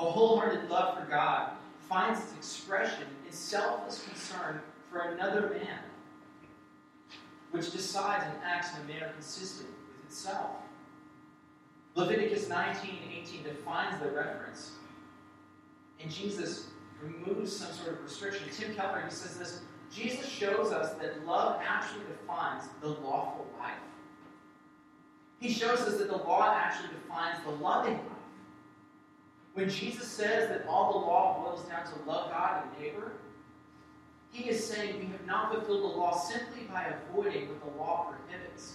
A 0.00 0.02
wholehearted 0.02 0.70
love 0.70 0.98
for 0.98 1.04
God 1.04 1.50
finds 1.88 2.20
its 2.20 2.34
expression 2.36 3.04
in 3.26 3.32
selfless 3.32 4.02
concern 4.04 4.62
for 4.90 5.00
another 5.00 5.50
man, 5.50 5.78
which 7.50 7.70
decides 7.70 8.24
and 8.24 8.34
acts 8.42 8.74
in 8.74 8.82
a 8.82 8.84
manner 8.84 9.12
consistent 9.12 9.68
with 9.68 10.06
itself. 10.06 10.52
Leviticus 11.94 12.48
19 12.48 12.90
18 13.22 13.42
defines 13.42 14.00
the 14.00 14.08
reference, 14.10 14.72
and 16.00 16.10
Jesus 16.10 16.68
removes 17.02 17.54
some 17.54 17.72
sort 17.72 17.98
of 17.98 18.02
restriction. 18.02 18.48
Tim 18.52 18.74
Keller, 18.74 19.02
he 19.06 19.10
says 19.10 19.36
this 19.36 19.60
Jesus 19.92 20.28
shows 20.28 20.72
us 20.72 20.94
that 20.98 21.26
love 21.26 21.60
actually 21.66 22.04
defines 22.06 22.64
the 22.80 22.88
lawful 22.88 23.46
life. 23.58 23.72
He 25.40 25.50
shows 25.50 25.80
us 25.80 25.98
that 25.98 26.08
the 26.08 26.16
law 26.16 26.54
actually 26.54 26.90
defines 26.94 27.42
the 27.44 27.50
loving 27.50 27.94
life. 27.94 28.04
When 29.54 29.68
Jesus 29.68 30.06
says 30.06 30.48
that 30.48 30.66
all 30.68 30.92
the 30.92 31.06
law 31.06 31.42
boils 31.42 31.68
down 31.68 31.84
to 31.84 32.08
love 32.08 32.30
God 32.30 32.62
and 32.62 32.82
neighbor, 32.82 33.12
he 34.30 34.48
is 34.48 34.64
saying 34.64 35.00
we 35.00 35.06
have 35.06 35.26
not 35.26 35.52
fulfilled 35.52 35.82
the 35.82 35.96
law 35.98 36.16
simply 36.16 36.62
by 36.72 36.84
avoiding 36.84 37.48
what 37.48 37.60
the 37.60 37.78
law 37.78 38.12
prohibits. 38.12 38.74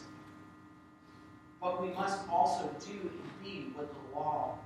But 1.61 1.81
we 1.81 1.93
must 1.93 2.27
also 2.29 2.69
do 2.85 3.09
indeed 3.41 3.71
what 3.73 3.89
the 3.89 4.19
law 4.19 4.57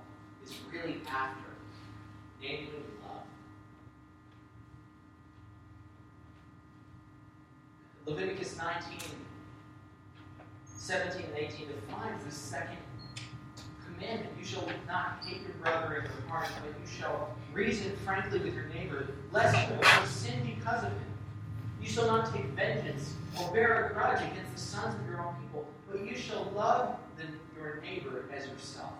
is 0.43 0.55
really 0.73 1.01
after, 1.07 1.51
namely 2.41 2.83
love. 3.03 3.21
Leviticus 8.09 8.57
19, 8.57 8.97
17, 10.65 11.25
and 11.27 11.37
18 11.37 11.67
defines 11.67 12.25
the 12.25 12.31
second 12.31 12.77
commandment. 13.85 14.31
You 14.39 14.43
shall 14.43 14.67
not 14.87 15.23
hate 15.23 15.43
your 15.43 15.51
brother 15.61 15.97
in 15.97 16.03
your 16.05 16.27
heart, 16.27 16.49
but 16.65 16.73
you 16.81 16.99
shall 16.99 17.35
reason 17.53 17.95
frankly 18.03 18.39
with 18.39 18.55
your 18.55 18.65
neighbor, 18.65 19.09
lest 19.31 19.55
you 19.69 20.07
sin 20.07 20.43
because 20.43 20.83
of 20.83 20.89
him. 20.89 21.13
You 21.79 21.87
shall 21.87 22.07
not 22.07 22.33
take 22.33 22.45
vengeance 22.45 23.13
or 23.39 23.53
bear 23.53 23.89
a 23.89 23.93
grudge 23.93 24.23
against 24.31 24.53
the 24.55 24.59
sons 24.59 24.95
of 24.95 25.05
your 25.07 25.21
own 25.21 25.35
people, 25.43 25.67
but 25.87 26.03
you 26.03 26.17
shall 26.17 26.51
love 26.55 26.95
the, 27.15 27.25
your 27.55 27.79
neighbor 27.81 28.25
as 28.35 28.47
yourself. 28.47 28.93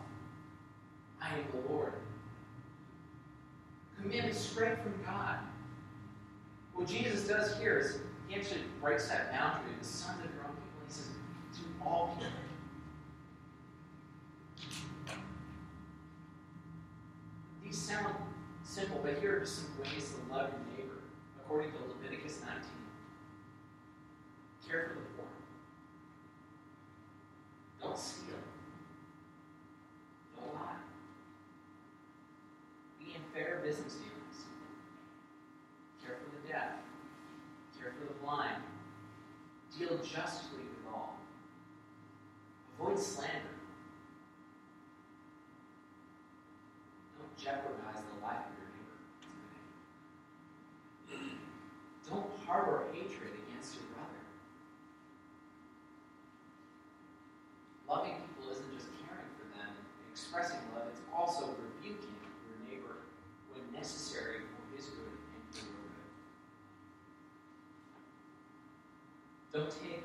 I 1.20 1.30
am 1.30 1.46
the 1.52 1.74
Lord. 1.74 1.94
Commandment 4.00 4.36
straight 4.36 4.78
from 4.84 4.94
God. 5.04 5.40
What 6.76 6.88
Jesus 6.88 7.28
does 7.28 7.58
here 7.58 7.80
is 7.80 7.98
he 8.30 8.36
actually 8.36 8.62
breaks 8.80 9.10
that 9.10 9.32
boundary 9.32 9.74
of 9.74 9.80
the 9.80 9.86
sons 9.86 10.24
of 10.24 10.32
your 10.32 10.44
own 10.44 10.52
people. 10.52 10.86
He 10.88 10.94
says, 10.94 11.10
to 11.56 11.84
all 11.84 12.16
people. 12.16 12.32
These 17.64 17.78
sound 17.78 18.16
simple, 18.64 19.00
but 19.04 19.18
here 19.20 19.38
are 19.38 19.40
just 19.40 19.58
some 19.58 19.80
ways 19.80 20.14
to 20.14 20.34
love 20.34 20.52
your 20.52 20.78
neighbor, 20.78 21.00
according 21.40 21.72
to 21.72 21.78
Leviticus 21.88 22.42
19. 22.42 22.62
Care 24.68 24.92
for 24.94 25.00
the 25.00 25.06
poor. 25.18 25.26
Don't 27.82 27.98
steal. 27.98 28.36
Don't 30.36 30.54
lie. 30.54 30.82
Be 33.00 33.16
in 33.16 33.22
fair 33.34 33.62
business 33.64 33.94
dealings. 33.94 34.46
Care 36.04 36.18
for 36.24 36.30
the 36.36 36.48
deaf. 36.48 36.74
Care 37.80 37.94
for 38.00 38.06
the 38.12 38.20
blind. 38.20 38.62
Deal 40.10 40.22
justly 40.22 40.60
with 40.60 40.94
all. 40.94 41.18
Avoid 42.80 43.00
slander. 43.00 43.34
Don't 47.18 47.38
jeopardize 47.38 48.02
the 48.02 48.26
life 48.26 48.38
of 48.38 48.54
your 48.58 48.70
neighbor. 51.18 51.36
Don't 52.10 52.30
harbor 52.46 52.86
hatred 52.94 53.34
against 53.48 53.76
your 53.76 53.84
brother. 53.94 54.22
Loving 57.88 58.16
people 58.16 58.52
isn't 58.52 58.74
just 58.74 58.88
caring 59.06 59.30
for 59.38 59.46
them 59.58 59.70
and 59.70 60.12
expressing 60.12 60.60
love, 60.74 60.88
it's 60.90 61.02
also 61.14 61.54
rebuking 61.60 62.16
your 62.46 62.58
neighbor 62.70 62.96
when 63.52 63.62
necessary 63.74 64.42
for 64.42 64.76
his 64.76 64.86
good 64.86 65.18
and 65.36 65.44
for 65.52 65.66
your 65.66 65.76
good. 65.76 66.10
Don't 69.60 69.72
take 69.72 70.04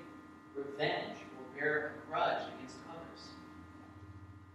revenge 0.56 1.16
or 1.38 1.56
bear 1.56 1.94
a 1.94 2.10
grudge 2.10 2.42
against 2.56 2.78
others. 2.90 3.28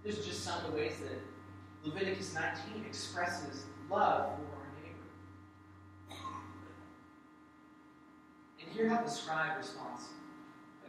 There's 0.03 0.25
just 0.25 0.43
some 0.43 0.59
of 0.59 0.69
the 0.69 0.77
ways 0.77 0.95
that 0.99 1.87
Leviticus 1.87 2.33
19 2.33 2.83
expresses 2.85 3.63
love 3.89 4.35
for 4.35 4.57
our 4.57 4.67
neighbor. 4.83 6.19
And 8.61 8.73
hear 8.73 8.89
how 8.89 9.01
the 9.01 9.09
scribe 9.09 9.57
responds 9.57 10.03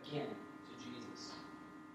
again 0.04 0.26
to 0.26 0.84
Jesus. 0.84 1.30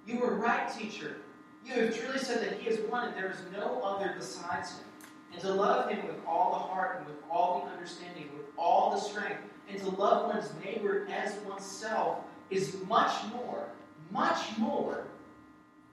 You 0.08 0.20
were 0.20 0.36
right, 0.36 0.72
teacher. 0.74 1.18
You 1.66 1.74
have 1.74 2.00
truly 2.00 2.20
said 2.20 2.42
that 2.44 2.62
he 2.62 2.70
is 2.70 2.80
one 2.90 3.10
and 3.10 3.18
there 3.18 3.30
is 3.30 3.40
no 3.52 3.82
other 3.82 4.14
besides 4.18 4.72
him. 4.72 4.86
and 5.34 5.42
to 5.42 5.54
love 5.54 5.90
him 5.90 6.08
with 6.08 6.16
all 6.26 6.52
the 6.54 6.60
heart 6.60 7.00
and 7.00 7.08
with 7.08 7.18
all 7.30 7.66
the 7.66 7.74
understanding, 7.74 8.30
with 8.38 8.46
all 8.58 8.92
the 8.92 9.02
strength, 9.02 9.42
and 9.70 9.80
to 9.80 9.90
love 9.90 10.34
one's 10.34 10.50
neighbor 10.64 11.08
as 11.12 11.36
oneself 11.48 12.20
is 12.50 12.78
much 12.88 13.14
more, 13.32 13.70
much 14.12 14.58
more 14.58 15.06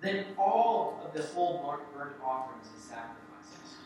than 0.00 0.26
all 0.36 1.00
of 1.04 1.14
the 1.14 1.22
whole 1.28 1.78
burnt 1.94 2.14
offerings 2.22 2.68
and 2.74 2.82
sacrifices. 2.82 3.76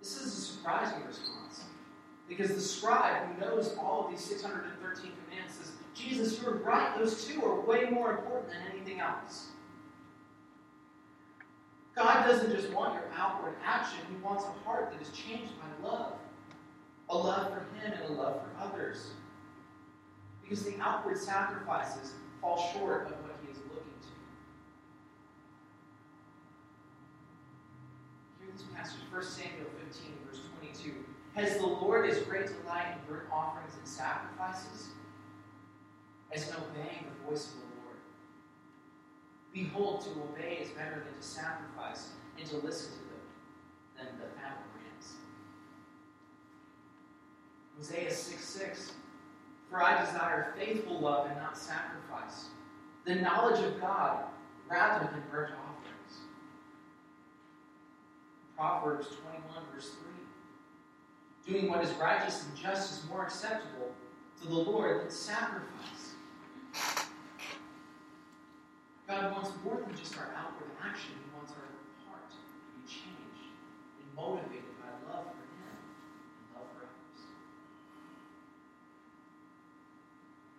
This 0.00 0.20
is 0.20 0.26
a 0.26 0.40
surprising 0.40 1.04
response 1.06 1.64
because 2.28 2.54
the 2.54 2.60
scribe 2.60 3.26
who 3.28 3.40
knows 3.40 3.74
all 3.78 4.04
of 4.04 4.10
these 4.10 4.24
613 4.24 5.12
commands 5.26 5.54
says, 5.54 5.72
Jesus, 5.94 6.40
you're 6.40 6.54
right, 6.56 6.96
those 6.98 7.26
two 7.26 7.42
are 7.44 7.60
way 7.60 7.84
more 7.90 8.10
important 8.10 8.50
than 8.50 8.60
anything 8.72 9.00
else. 9.00 9.51
God 11.94 12.26
doesn't 12.26 12.50
just 12.50 12.72
want 12.72 12.94
your 12.94 13.04
outward 13.16 13.54
action, 13.64 13.98
He 14.08 14.16
wants 14.22 14.44
a 14.44 14.64
heart 14.64 14.92
that 14.92 15.02
is 15.02 15.10
changed 15.12 15.52
by 15.58 15.88
love. 15.88 16.14
A 17.10 17.16
love 17.16 17.52
for 17.52 17.60
Him 17.76 17.92
and 17.92 18.04
a 18.10 18.12
love 18.12 18.40
for 18.40 18.64
others. 18.64 19.10
Because 20.42 20.64
the 20.64 20.80
outward 20.80 21.18
sacrifices 21.18 22.14
fall 22.40 22.72
short 22.72 23.06
of 23.06 23.12
what 23.22 23.36
He 23.44 23.50
is 23.52 23.58
looking 23.68 23.92
to. 24.00 24.08
Hear 28.40 28.52
this 28.56 28.64
passage, 28.74 29.02
1 29.10 29.22
Samuel 29.22 29.70
15, 29.86 30.12
verse 30.26 30.40
22. 30.60 30.94
Has 31.34 31.58
the 31.58 31.66
Lord 31.66 32.08
as 32.08 32.18
great 32.22 32.46
delight 32.46 32.86
in 32.92 32.98
burnt 33.06 33.28
offerings 33.30 33.74
and 33.78 33.86
sacrifices 33.86 34.88
as 36.32 36.48
in 36.48 36.54
obeying 36.56 37.04
the 37.04 37.30
voice 37.30 37.48
of 37.48 37.54
the 37.54 37.60
Lord? 37.60 37.71
Behold, 39.52 40.02
to 40.02 40.10
obey 40.10 40.58
is 40.62 40.70
better 40.70 41.04
than 41.04 41.14
to 41.14 41.22
sacrifice, 41.22 42.10
and 42.38 42.48
to 42.48 42.56
listen 42.56 42.92
to 42.92 42.98
them 42.98 43.08
than 43.96 44.06
the 44.18 44.40
fat 44.40 44.58
of 44.58 44.80
rams. 44.80 45.12
Hosea 47.76 48.10
6 48.10 48.44
6. 48.44 48.92
For 49.70 49.82
I 49.82 50.04
desire 50.04 50.54
faithful 50.58 51.00
love 51.00 51.26
and 51.28 51.36
not 51.36 51.56
sacrifice, 51.56 52.48
the 53.04 53.14
knowledge 53.14 53.64
of 53.64 53.80
God 53.80 54.24
rather 54.68 55.06
than 55.06 55.22
burnt 55.30 55.52
offerings. 55.52 56.20
Proverbs 58.56 59.06
21, 59.06 59.64
verse 59.74 59.90
3. 61.44 61.52
Doing 61.52 61.70
what 61.70 61.82
is 61.82 61.90
righteous 61.94 62.44
and 62.44 62.56
just 62.56 62.92
is 62.92 63.08
more 63.08 63.22
acceptable 63.22 63.92
to 64.40 64.48
the 64.48 64.54
Lord 64.54 65.02
than 65.02 65.10
sacrifice. 65.10 66.11
God 69.08 69.32
wants 69.32 69.50
more 69.64 69.80
than 69.84 69.96
just 69.96 70.16
our 70.18 70.30
outward 70.36 70.70
action. 70.82 71.12
He 71.18 71.30
wants 71.36 71.52
our 71.52 71.68
heart 72.08 72.30
to 72.30 72.38
be 72.74 72.86
changed 72.86 73.50
and 73.98 74.06
motivated 74.14 74.72
by 74.78 74.90
love 75.10 75.26
for 75.26 75.42
Him 75.42 75.68
and 75.68 76.56
love 76.56 76.68
for 76.72 76.86
others. 76.86 77.20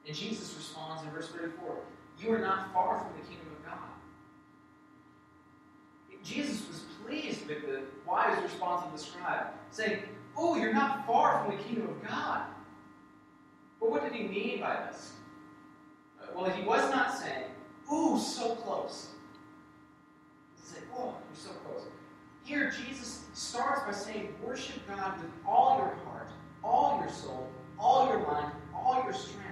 And 0.08 0.16
Jesus 0.16 0.54
responds 0.56 1.04
in 1.04 1.10
verse 1.12 1.30
34 1.30 1.78
You 2.20 2.34
are 2.34 2.40
not 2.40 2.74
far 2.74 3.00
from 3.00 3.14
the 3.20 3.28
kingdom 3.28 3.48
of 3.48 3.66
God. 3.66 3.94
Jesus 6.24 6.66
was 6.68 6.86
pleased 7.06 7.46
with 7.48 7.66
the 7.68 7.82
wise 8.08 8.42
response 8.42 8.86
of 8.86 8.94
the 8.94 8.98
scribe, 8.98 9.48
saying, 9.72 10.00
Oh, 10.36 10.56
you're 10.56 10.74
not 10.74 11.06
far 11.06 11.44
from 11.44 11.56
the 11.56 11.64
kingdom 11.64 11.90
of 11.90 12.08
God. 12.08 12.44
But 13.80 13.92
what 13.92 14.04
did 14.04 14.14
he 14.14 14.28
mean 14.28 14.62
by 14.62 14.88
this? 14.88 15.14
Well, 16.34 16.50
he 16.50 16.64
was 16.64 16.90
not 16.90 17.16
saying, 17.16 17.44
Ooh, 17.92 18.20
so 18.20 18.56
close. 18.56 19.10
Say, 20.56 20.80
oh, 20.98 21.16
you're 21.30 21.36
so 21.36 21.52
close. 21.66 21.84
Here, 22.44 22.72
Jesus 22.72 23.26
starts 23.34 23.82
by 23.84 23.92
saying, 23.92 24.36
worship 24.46 24.88
God 24.88 25.22
with 25.22 25.32
all 25.48 25.78
your 25.78 25.96
heart, 26.06 26.30
all 26.64 27.00
your 27.00 27.10
soul, 27.10 27.50
all 27.80 28.08
your 28.08 28.26
mind, 28.26 28.52
all 28.76 29.02
your 29.04 29.14
strength. 29.14 29.44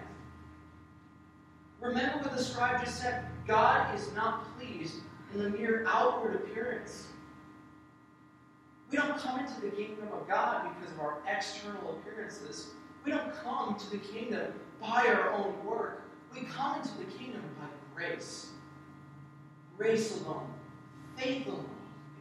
Remember 1.79 2.19
what 2.19 2.37
the 2.37 2.43
scribe 2.43 2.83
just 2.83 3.01
said 3.01 3.25
God 3.47 3.93
is 3.95 4.11
not 4.13 4.57
pleased 4.57 4.97
in 5.33 5.43
the 5.43 5.49
mere 5.49 5.85
outward 5.87 6.35
appearance. 6.35 7.07
We 8.89 8.97
don't 8.97 9.17
come 9.17 9.39
into 9.39 9.59
the 9.61 9.71
kingdom 9.71 10.09
of 10.13 10.27
God 10.27 10.69
because 10.77 10.93
of 10.93 10.99
our 10.99 11.19
external 11.27 11.97
appearances. 11.97 12.71
We 13.05 13.11
don't 13.11 13.33
come 13.41 13.77
to 13.77 13.89
the 13.89 13.97
kingdom 13.97 14.53
by 14.81 15.07
our 15.07 15.31
own 15.31 15.53
work. 15.65 16.03
We 16.33 16.41
come 16.41 16.77
into 16.77 16.97
the 16.97 17.05
kingdom 17.17 17.41
by 17.59 17.67
grace. 17.95 18.51
Grace 19.77 20.21
alone, 20.21 20.53
faith 21.17 21.47
alone, 21.47 21.69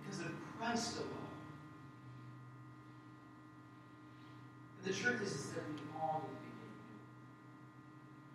because 0.01 0.21
of 0.21 0.33
Christ 0.59 0.97
alone. 0.97 1.09
And 4.79 4.95
the 4.95 4.99
truth 4.99 5.21
is, 5.23 5.33
is 5.33 5.51
that 5.51 5.63
we 5.69 5.75
all 6.01 6.23
need 6.29 6.39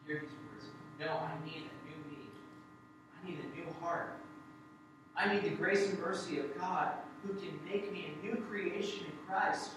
to 0.07 0.13
be 0.13 0.13
new. 0.13 0.19
Hear 0.19 0.27
these 0.27 0.37
words. 0.51 0.65
No, 0.99 1.07
I 1.07 1.33
need 1.45 1.63
a 1.63 1.89
new 1.89 1.97
me. 2.11 2.23
I 3.15 3.27
need 3.27 3.39
a 3.39 3.55
new 3.55 3.73
heart. 3.81 4.17
I 5.17 5.33
need 5.33 5.43
the 5.43 5.49
grace 5.49 5.89
and 5.89 5.99
mercy 5.99 6.39
of 6.39 6.57
God 6.57 6.91
who 7.25 7.33
can 7.33 7.59
make 7.65 7.91
me 7.91 8.13
a 8.13 8.25
new 8.25 8.35
creation 8.49 9.05
in 9.05 9.11
Christ. 9.27 9.71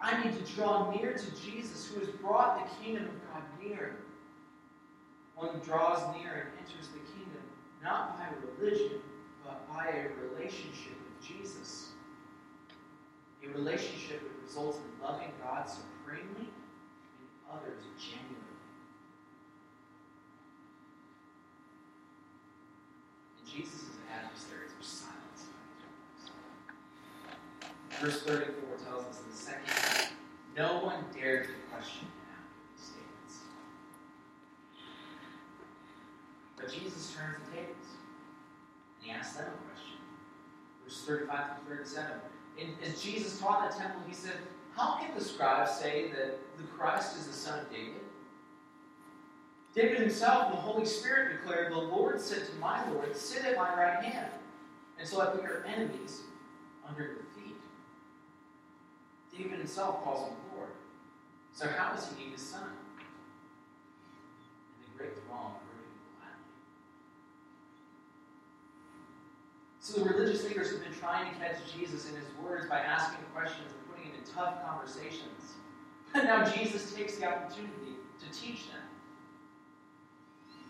I 0.00 0.24
need 0.24 0.34
to 0.44 0.52
draw 0.52 0.90
near 0.90 1.12
to 1.12 1.30
Jesus 1.42 1.86
who 1.86 2.00
has 2.00 2.08
brought 2.08 2.58
the 2.58 2.84
kingdom 2.84 3.04
of 3.04 3.32
God 3.32 3.42
near. 3.62 3.96
One 5.34 5.60
draws 5.64 6.00
near 6.16 6.32
and 6.32 6.50
enters 6.58 6.88
the 6.88 7.00
kingdom 7.12 7.42
not 7.82 8.18
by 8.18 8.28
religion, 8.60 9.00
but 9.44 9.68
by 9.68 9.88
a 9.88 10.08
relationship 10.28 10.94
with 11.02 11.26
Jesus. 11.26 11.88
A 13.44 13.48
relationship 13.48 14.22
that 14.22 14.42
results 14.46 14.78
in 14.78 15.04
loving 15.04 15.32
God 15.42 15.68
supremely 15.68 16.46
and 16.46 17.28
others 17.52 17.82
genuinely. 17.98 18.38
And 23.38 23.48
Jesus' 23.48 23.96
adversaries 24.12 24.70
are 24.78 24.84
silenced 24.84 25.22
Verse 28.00 28.22
34 28.22 28.54
tells 28.84 29.04
us 29.06 29.22
in 29.24 29.30
the 29.30 29.36
second 29.36 30.12
no 30.56 30.84
one 30.84 31.04
dared 31.14 31.46
to 31.46 31.52
question 31.70 32.08
But 36.62 36.72
Jesus 36.72 37.14
turns 37.16 37.38
the 37.44 37.56
tables 37.56 37.86
and 38.96 39.04
he 39.04 39.10
asks 39.10 39.36
them 39.36 39.46
a 39.46 39.68
question. 39.68 39.98
Verse 40.84 41.04
35 41.04 41.44
through 41.66 41.76
37. 41.76 42.10
And 42.60 42.70
as 42.86 43.02
Jesus 43.02 43.40
taught 43.40 43.64
in 43.64 43.76
the 43.76 43.82
temple, 43.82 44.02
he 44.06 44.14
said, 44.14 44.36
How 44.76 44.98
can 44.98 45.12
the 45.16 45.24
scribes 45.24 45.72
say 45.72 46.12
that 46.12 46.38
the 46.56 46.64
Christ 46.64 47.18
is 47.18 47.26
the 47.26 47.32
son 47.32 47.58
of 47.58 47.70
David? 47.70 48.02
David 49.74 49.98
himself, 49.98 50.52
the 50.52 50.56
Holy 50.56 50.84
Spirit 50.84 51.38
declared, 51.38 51.72
The 51.72 51.78
Lord 51.78 52.20
said 52.20 52.46
to 52.46 52.54
my 52.56 52.88
Lord, 52.90 53.16
Sit 53.16 53.44
at 53.44 53.56
my 53.56 53.74
right 53.74 54.04
hand, 54.04 54.30
until 55.00 55.22
I 55.22 55.26
put 55.26 55.42
your 55.42 55.64
enemies 55.66 56.20
under 56.86 57.02
your 57.02 57.24
feet. 57.34 57.56
David 59.36 59.58
himself 59.58 60.04
calls 60.04 60.28
him 60.28 60.36
Lord. 60.54 60.68
So 61.54 61.68
how 61.68 61.94
does 61.94 62.08
he 62.16 62.30
his 62.30 62.42
son? 62.42 62.68
In 64.78 64.92
the 64.92 64.98
great 64.98 65.18
throng 65.26 65.56
So 69.82 70.00
the 70.00 70.10
religious 70.10 70.44
leaders 70.44 70.70
have 70.70 70.80
been 70.80 70.94
trying 70.94 71.28
to 71.28 71.38
catch 71.40 71.56
Jesus 71.76 72.08
in 72.08 72.14
his 72.14 72.26
words 72.40 72.68
by 72.68 72.78
asking 72.78 73.18
questions 73.34 73.72
and 73.72 73.88
putting 73.90 74.12
him 74.12 74.20
in 74.20 74.32
tough 74.32 74.64
conversations. 74.64 75.54
But 76.12 76.24
now 76.24 76.44
Jesus 76.44 76.92
takes 76.92 77.16
the 77.16 77.26
opportunity 77.26 77.96
to 78.20 78.38
teach 78.38 78.68
them. 78.68 78.82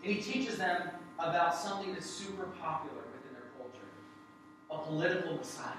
And 0.01 0.13
he 0.13 0.21
teaches 0.21 0.57
them 0.57 0.89
about 1.19 1.53
something 1.53 1.93
that's 1.93 2.09
super 2.09 2.45
popular 2.61 3.03
within 3.13 3.33
their 3.33 3.51
culture 3.57 3.91
a 4.71 4.77
political 4.87 5.35
Messiah. 5.35 5.73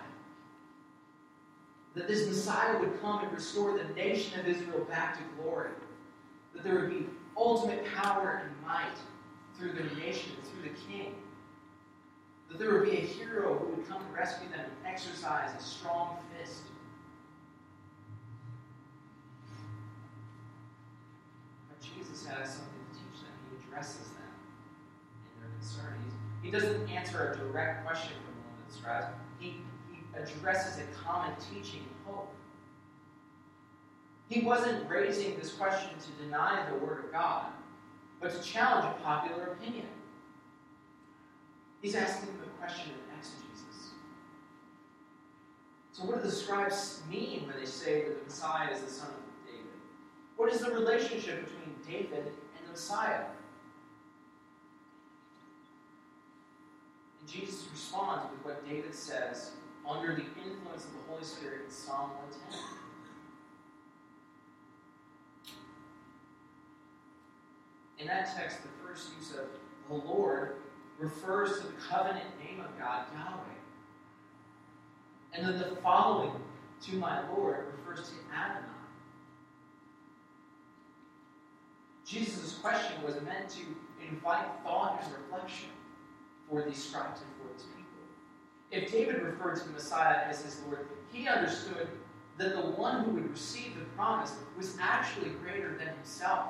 That 1.94 2.06
this 2.06 2.28
Messiah 2.28 2.78
would 2.78 3.00
come 3.00 3.24
and 3.24 3.32
restore 3.32 3.76
the 3.76 3.84
nation 3.94 4.38
of 4.38 4.46
Israel 4.46 4.84
back 4.84 5.16
to 5.16 5.42
glory. 5.42 5.70
That 6.54 6.62
there 6.62 6.74
would 6.74 6.90
be 6.90 7.06
ultimate 7.36 7.86
power 7.96 8.42
and 8.44 8.66
might 8.66 8.98
through 9.58 9.72
the 9.72 9.94
nation, 9.96 10.32
through 10.44 10.70
the 10.70 10.78
king 10.92 11.14
that 12.48 12.58
there 12.58 12.72
would 12.72 12.84
be 12.84 12.96
a 12.96 13.00
hero 13.00 13.58
who 13.58 13.76
would 13.76 13.88
come 13.88 14.02
and 14.02 14.14
rescue 14.14 14.48
them 14.48 14.60
and 14.60 14.92
exercise 14.92 15.50
a 15.58 15.62
strong 15.62 16.18
fist. 16.38 16.62
But 21.68 21.80
Jesus 21.80 22.26
has 22.26 22.54
something 22.54 22.84
to 22.92 22.98
teach 22.98 23.22
them. 23.22 23.32
He 23.50 23.66
addresses 23.66 24.08
them 24.08 24.32
in 25.34 25.40
their 25.40 25.50
concern. 25.58 25.96
He's, 26.04 26.14
he 26.44 26.50
doesn't 26.50 26.88
answer 26.90 27.32
a 27.32 27.36
direct 27.36 27.84
question 27.86 28.12
from 28.24 28.34
one 28.44 28.54
of 28.60 28.72
the 28.72 28.78
scribes. 28.78 29.06
He, 29.38 29.56
he 29.90 30.00
addresses 30.16 30.80
a 30.80 30.86
common 31.02 31.32
teaching 31.50 31.80
and 31.80 32.14
hope. 32.14 32.34
He 34.28 34.40
wasn't 34.40 34.88
raising 34.88 35.36
this 35.38 35.52
question 35.52 35.90
to 35.98 36.24
deny 36.24 36.64
the 36.70 36.76
Word 36.84 37.04
of 37.04 37.12
God, 37.12 37.46
but 38.20 38.32
to 38.32 38.40
challenge 38.40 38.86
a 38.86 39.02
popular 39.02 39.44
opinion. 39.52 39.86
He's 41.84 41.94
asking 41.94 42.30
a 42.42 42.48
question 42.58 42.92
of 42.92 43.18
exegesis. 43.18 43.90
So, 45.92 46.04
what 46.04 46.16
do 46.16 46.22
the 46.26 46.34
scribes 46.34 47.02
mean 47.10 47.46
when 47.46 47.60
they 47.60 47.66
say 47.66 48.04
that 48.04 48.20
the 48.20 48.24
Messiah 48.24 48.72
is 48.72 48.80
the 48.80 48.90
son 48.90 49.08
of 49.08 49.46
David? 49.46 49.66
What 50.38 50.50
is 50.50 50.60
the 50.60 50.70
relationship 50.70 51.44
between 51.44 51.74
David 51.86 52.28
and 52.28 52.66
the 52.66 52.70
Messiah? 52.70 53.24
And 57.20 57.28
Jesus 57.28 57.68
responds 57.70 58.30
with 58.30 58.42
what 58.46 58.66
David 58.66 58.94
says 58.94 59.50
under 59.86 60.14
the 60.14 60.24
influence 60.42 60.86
of 60.86 60.92
the 60.92 61.02
Holy 61.06 61.22
Spirit 61.22 61.66
in 61.66 61.70
Psalm 61.70 62.12
110. 62.16 62.60
In 67.98 68.06
that 68.06 68.34
text, 68.34 68.62
the 68.62 68.70
first 68.82 69.10
use 69.18 69.32
of 69.32 69.48
the 69.90 69.96
Lord 70.08 70.56
refers 70.98 71.60
to 71.60 71.66
the 71.66 71.72
covenant 71.88 72.26
name 72.38 72.60
of 72.60 72.78
God, 72.78 73.06
Yahweh. 73.12 73.40
And 75.32 75.46
then 75.46 75.58
the 75.58 75.76
following, 75.76 76.32
to 76.82 76.96
my 76.96 77.28
Lord, 77.30 77.66
refers 77.78 78.08
to 78.08 78.14
Adonai. 78.32 78.68
Jesus' 82.06 82.58
question 82.58 83.02
was 83.02 83.14
meant 83.22 83.48
to 83.50 83.60
invite 84.06 84.46
thought 84.62 85.02
and 85.02 85.12
reflection 85.12 85.70
for 86.48 86.62
these 86.62 86.82
scribes 86.82 87.20
and 87.22 87.30
for 87.38 87.52
these 87.52 87.66
people. 87.66 87.84
If 88.70 88.92
David 88.92 89.22
referred 89.22 89.56
to 89.56 89.64
the 89.64 89.72
Messiah 89.72 90.18
as 90.28 90.42
his 90.42 90.60
Lord, 90.66 90.86
he 91.12 91.26
understood 91.26 91.88
that 92.36 92.54
the 92.54 92.70
one 92.72 93.04
who 93.04 93.12
would 93.12 93.30
receive 93.30 93.76
the 93.78 93.84
promise 93.96 94.34
was 94.56 94.76
actually 94.80 95.30
greater 95.30 95.76
than 95.78 95.88
himself. 95.88 96.48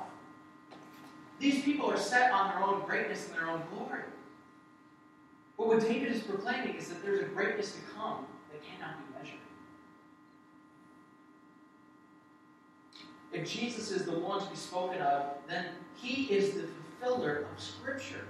These 1.38 1.62
people 1.62 1.90
are 1.90 1.96
set 1.96 2.32
on 2.32 2.50
their 2.50 2.62
own 2.62 2.84
greatness 2.86 3.28
and 3.28 3.36
their 3.36 3.48
own 3.48 3.62
glory. 3.72 4.02
But 5.56 5.68
what 5.68 5.80
David 5.80 6.12
is 6.12 6.22
proclaiming 6.22 6.74
is 6.76 6.88
that 6.88 7.02
there's 7.02 7.20
a 7.20 7.24
greatness 7.24 7.72
to 7.72 7.80
come 7.96 8.26
that 8.50 8.60
cannot 8.62 8.96
be 8.98 9.18
measured. 9.18 9.40
If 13.32 13.50
Jesus 13.50 13.90
is 13.90 14.04
the 14.04 14.18
one 14.18 14.42
to 14.42 14.48
be 14.48 14.56
spoken 14.56 15.00
of, 15.00 15.26
then 15.48 15.66
he 15.96 16.24
is 16.32 16.54
the 16.54 16.68
fulfiller 17.00 17.46
of 17.52 17.60
Scripture. 17.60 18.26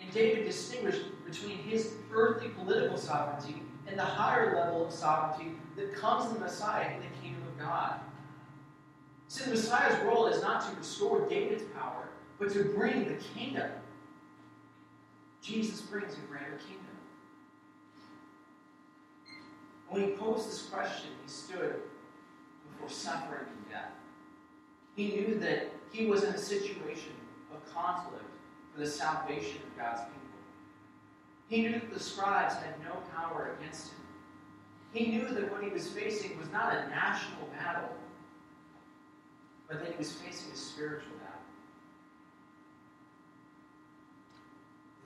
And 0.00 0.10
David 0.12 0.44
distinguished 0.44 1.02
between 1.24 1.58
his 1.58 1.94
earthly 2.12 2.48
political 2.50 2.96
sovereignty 2.96 3.62
and 3.86 3.98
the 3.98 4.04
higher 4.04 4.54
level 4.56 4.86
of 4.86 4.92
sovereignty 4.92 5.52
that 5.76 5.94
comes 5.94 6.32
the 6.32 6.38
Messiah 6.38 6.94
in 6.94 7.00
the 7.00 7.16
kingdom 7.22 7.42
of 7.42 7.58
God. 7.58 8.00
See, 9.28 9.44
the 9.44 9.50
Messiah's 9.50 10.02
role 10.04 10.26
is 10.26 10.40
not 10.42 10.68
to 10.68 10.76
restore 10.76 11.28
David's 11.28 11.64
power, 11.74 12.08
but 12.38 12.52
to 12.52 12.64
bring 12.64 13.04
the 13.08 13.14
kingdom. 13.14 13.70
Jesus 15.48 15.80
brings 15.80 16.12
a 16.12 16.20
greater 16.28 16.58
kingdom. 16.58 16.84
When 19.88 20.02
he 20.02 20.10
posed 20.10 20.46
this 20.46 20.66
question, 20.66 21.08
he 21.24 21.30
stood 21.30 21.76
before 22.70 22.90
suffering 22.90 23.46
and 23.48 23.70
death. 23.70 23.92
He 24.94 25.08
knew 25.08 25.38
that 25.38 25.72
he 25.90 26.04
was 26.04 26.24
in 26.24 26.34
a 26.34 26.38
situation 26.38 27.12
of 27.50 27.64
conflict 27.72 28.24
for 28.74 28.80
the 28.80 28.86
salvation 28.86 29.62
of 29.62 29.78
God's 29.78 30.02
people. 30.02 30.18
He 31.48 31.62
knew 31.62 31.80
that 31.80 31.94
the 31.94 32.00
scribes 32.00 32.54
had 32.54 32.74
no 32.84 32.96
power 33.16 33.56
against 33.58 33.92
him. 33.92 34.00
He 34.92 35.06
knew 35.06 35.28
that 35.28 35.50
what 35.50 35.62
he 35.62 35.70
was 35.70 35.88
facing 35.88 36.38
was 36.38 36.50
not 36.50 36.74
a 36.74 36.88
national 36.90 37.46
battle, 37.58 37.88
but 39.66 39.80
that 39.80 39.92
he 39.92 39.96
was 39.96 40.12
facing 40.12 40.52
a 40.52 40.56
spiritual 40.56 41.16
battle. 41.20 41.27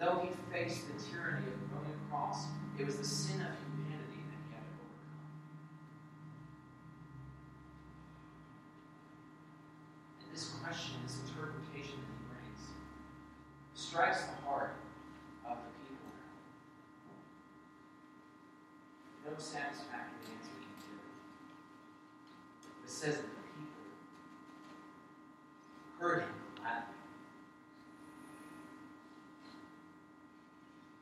Though 0.03 0.19
he 0.19 0.31
faced 0.53 0.88
the 0.88 0.95
tyranny 1.01 1.47
of 1.47 1.55
the 1.55 1.67
Roman 1.77 1.95
cross, 2.11 2.47
it 2.77 2.85
was 2.85 2.97
the 2.97 3.05
sin 3.05 3.41
of 3.41 3.55
humanity 3.55 4.19
that 4.27 4.43
he 4.43 4.51
had 4.51 4.67
to 4.67 4.75
overcome. 4.83 5.23
And 10.27 10.35
this 10.35 10.47
question, 10.59 10.99
this 11.07 11.21
interpretation 11.23 12.03
that 12.03 12.11
he 12.19 12.27
brings, 12.35 12.62
strikes 13.75 14.23
the 14.25 14.43
heart 14.45 14.75
of 15.47 15.59
the 15.62 15.71
people. 15.87 16.11
No 19.25 19.38
satisfactory 19.38 20.35
answer 20.35 20.51
can 20.59 20.75
give. 20.83 20.99
It 22.83 22.91
says 22.91 23.23
that 23.23 23.31
the 23.31 23.43
people 23.55 23.87
heard 26.01 26.23
him 26.23 26.35
gladly. 26.59 26.99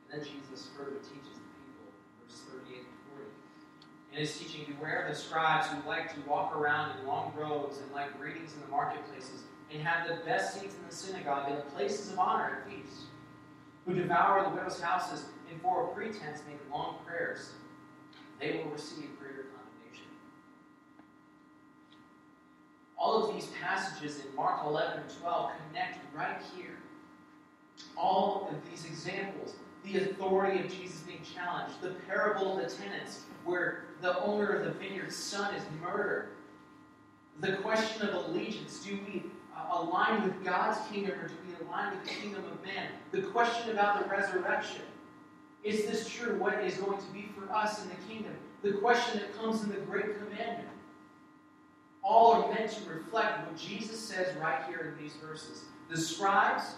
then 0.11 0.21
Jesus 0.23 0.69
further 0.77 0.99
teaches 0.99 1.39
the 1.39 1.47
people, 1.63 1.87
verse 2.19 2.41
38 2.51 2.79
and 2.79 2.99
40. 3.15 3.31
In 4.11 4.19
his 4.19 4.37
teaching, 4.37 4.65
beware 4.67 5.03
of 5.03 5.15
the 5.15 5.17
scribes 5.17 5.67
who 5.67 5.87
like 5.87 6.13
to 6.13 6.29
walk 6.29 6.55
around 6.55 6.99
in 6.99 7.07
long 7.07 7.31
robes 7.35 7.77
and 7.77 7.91
like 7.93 8.19
greetings 8.19 8.53
in 8.53 8.61
the 8.61 8.67
marketplaces, 8.67 9.43
and 9.71 9.81
have 9.81 10.07
the 10.07 10.23
best 10.25 10.59
seats 10.59 10.75
in 10.75 10.85
the 10.87 10.93
synagogue 10.93 11.49
and 11.49 11.57
the 11.57 11.71
places 11.71 12.11
of 12.11 12.19
honor 12.19 12.61
at 12.61 12.69
feasts, 12.69 13.03
who 13.85 13.93
devour 13.93 14.43
the 14.43 14.49
widows' 14.49 14.81
houses 14.81 15.25
and 15.49 15.61
for 15.61 15.85
a 15.85 15.87
pretense 15.95 16.41
make 16.47 16.59
long 16.71 16.97
prayers. 17.05 17.51
They 18.39 18.57
will 18.57 18.71
receive 18.71 19.17
greater 19.17 19.45
condemnation. 19.55 20.07
All 22.97 23.23
of 23.23 23.33
these 23.33 23.47
passages 23.61 24.25
in 24.25 24.35
Mark 24.35 24.65
11 24.65 24.99
and 24.99 25.19
12 25.21 25.51
connect 25.69 25.99
right 26.13 26.41
here. 26.55 26.77
All 27.95 28.49
of 28.51 28.69
these 28.69 28.85
examples 28.85 29.55
the 29.83 29.99
authority 29.99 30.59
of 30.59 30.69
Jesus 30.69 31.01
being 31.01 31.21
challenged, 31.35 31.81
the 31.81 31.91
parable 32.07 32.57
of 32.57 32.63
the 32.63 32.75
tenants, 32.75 33.21
where 33.43 33.85
the 34.01 34.19
owner 34.19 34.47
of 34.47 34.65
the 34.65 34.71
vineyard's 34.71 35.15
son 35.15 35.53
is 35.55 35.63
murdered, 35.81 36.29
the 37.39 37.53
question 37.57 38.07
of 38.07 38.13
allegiance 38.13 38.83
do 38.83 38.99
we 39.07 39.23
uh, 39.55 39.81
align 39.81 40.23
with 40.23 40.43
God's 40.43 40.77
kingdom 40.91 41.19
or 41.19 41.27
do 41.27 41.33
we 41.47 41.65
align 41.65 41.95
with 41.97 42.03
the 42.03 42.09
kingdom 42.09 42.43
of 42.45 42.63
man? 42.63 42.89
The 43.11 43.23
question 43.23 43.71
about 43.71 44.03
the 44.03 44.09
resurrection 44.09 44.81
is 45.63 45.85
this 45.85 46.09
true? 46.09 46.37
What 46.37 46.63
is 46.63 46.75
going 46.77 46.99
to 46.99 47.07
be 47.11 47.29
for 47.37 47.51
us 47.53 47.83
in 47.83 47.89
the 47.89 47.95
kingdom? 48.07 48.33
The 48.63 48.73
question 48.73 49.19
that 49.19 49.35
comes 49.37 49.63
in 49.63 49.69
the 49.69 49.77
Great 49.77 50.17
Commandment. 50.17 50.69
All 52.03 52.33
are 52.33 52.53
meant 52.53 52.71
to 52.71 52.89
reflect 52.89 53.45
what 53.45 53.55
Jesus 53.55 53.99
says 53.99 54.35
right 54.37 54.63
here 54.67 54.93
in 54.95 55.03
these 55.03 55.13
verses. 55.15 55.65
The 55.89 55.97
scribes 55.97 56.75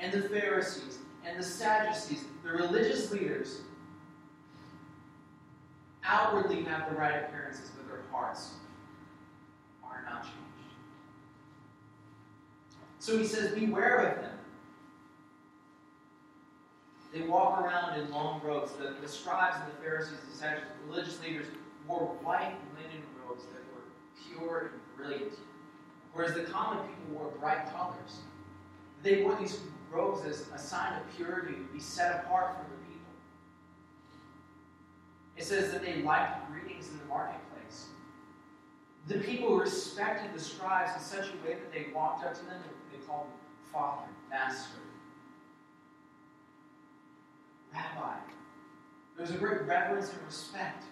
and 0.00 0.12
the 0.12 0.28
Pharisees 0.28 0.98
and 1.26 1.38
the 1.38 1.42
Sadducees, 1.42 2.24
the 2.44 2.50
religious 2.50 3.10
leaders, 3.12 3.60
outwardly 6.04 6.62
have 6.64 6.90
the 6.90 6.96
right 6.96 7.24
appearances, 7.24 7.70
but 7.76 7.86
their 7.88 8.02
hearts 8.10 8.54
are 9.84 10.02
not 10.04 10.22
changed. 10.22 10.36
So 12.98 13.18
he 13.18 13.26
says, 13.26 13.52
Beware 13.52 13.96
of 13.98 14.22
them. 14.22 14.38
They 17.12 17.22
walk 17.22 17.60
around 17.60 18.00
in 18.00 18.10
long 18.10 18.40
robes. 18.42 18.72
The, 18.72 18.96
the 19.00 19.08
scribes 19.08 19.56
and 19.62 19.72
the 19.72 19.76
Pharisees, 19.82 20.18
the 20.30 20.36
Sadducees, 20.36 20.68
the 20.80 20.90
religious 20.90 21.20
leaders 21.22 21.46
wore 21.86 22.16
white 22.22 22.54
linen 22.74 23.02
robes 23.26 23.44
that 23.46 23.62
were 23.74 23.82
pure 24.38 24.72
and 24.72 24.96
brilliant, 24.96 25.34
whereas 26.14 26.34
the 26.34 26.44
common 26.44 26.78
people 26.86 27.20
wore 27.20 27.30
bright 27.38 27.70
colors. 27.70 28.20
They 29.02 29.22
wore 29.22 29.36
these 29.36 29.60
robes 29.92 30.24
as 30.24 30.46
a 30.54 30.58
sign 30.58 31.00
of 31.00 31.16
purity, 31.16 31.54
to 31.54 31.72
be 31.72 31.80
set 31.80 32.24
apart 32.24 32.54
from 32.54 32.64
the 32.70 32.76
people. 32.86 33.12
It 35.36 35.44
says 35.44 35.72
that 35.72 35.82
they 35.82 36.02
liked 36.02 36.50
greetings 36.50 36.88
in 36.88 36.98
the 36.98 37.04
marketplace. 37.04 37.88
The 39.08 39.18
people 39.18 39.56
respected 39.56 40.32
the 40.34 40.40
scribes 40.40 40.92
in 40.96 41.00
such 41.00 41.28
a 41.28 41.46
way 41.46 41.54
that 41.54 41.72
they 41.72 41.86
walked 41.94 42.24
up 42.24 42.34
to 42.34 42.44
them 42.44 42.54
and 42.62 43.00
they 43.00 43.04
called 43.06 43.26
them 43.26 43.36
Father, 43.72 44.08
Master, 44.30 44.78
Rabbi. 47.72 48.14
There 49.16 49.26
was 49.26 49.34
a 49.34 49.38
great 49.38 49.62
reverence 49.62 50.12
and 50.12 50.22
respect. 50.26 50.84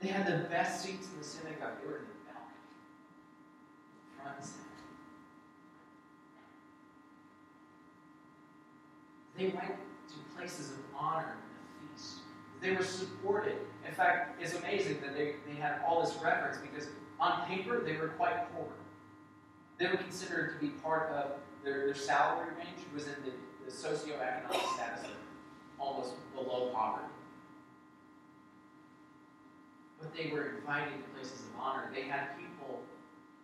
They 0.00 0.08
had 0.08 0.26
the 0.26 0.48
best 0.48 0.82
seats 0.82 1.08
in 1.12 1.18
the 1.18 1.24
synagogue. 1.24 1.80
They 1.80 1.86
were 1.86 1.98
in 1.98 2.04
the 2.04 2.14
balcony, 2.26 2.58
front 4.20 4.36
and 4.36 4.46
center. 4.46 4.62
They 9.42 9.48
went 9.48 9.74
to 10.06 10.36
places 10.36 10.70
of 10.70 10.78
honor 10.96 11.34
and 11.34 11.90
of 11.90 11.96
feast. 11.96 12.18
They 12.60 12.70
were 12.76 12.84
supported. 12.84 13.56
In 13.84 13.92
fact, 13.92 14.40
it's 14.40 14.54
amazing 14.54 15.00
that 15.00 15.16
they, 15.16 15.34
they 15.44 15.60
had 15.60 15.80
all 15.84 16.00
this 16.00 16.14
reverence 16.22 16.58
because 16.58 16.88
on 17.18 17.44
paper 17.48 17.80
they 17.80 17.96
were 17.96 18.08
quite 18.10 18.54
poor. 18.54 18.68
They 19.78 19.88
were 19.88 19.96
considered 19.96 20.52
to 20.54 20.64
be 20.64 20.70
part 20.74 21.10
of 21.10 21.32
their, 21.64 21.86
their 21.86 21.94
salary 21.96 22.50
range 22.56 22.86
was 22.94 23.08
in 23.08 23.16
the, 23.24 23.32
the 23.64 23.72
socioeconomic 23.72 24.74
status 24.74 25.06
of 25.06 25.10
almost 25.76 26.14
below 26.36 26.70
poverty. 26.72 27.08
But 30.00 30.14
they 30.14 30.30
were 30.32 30.54
invited 30.58 31.02
to 31.02 31.10
places 31.16 31.46
of 31.46 31.60
honor. 31.60 31.90
They 31.92 32.02
had 32.02 32.36
people 32.38 32.80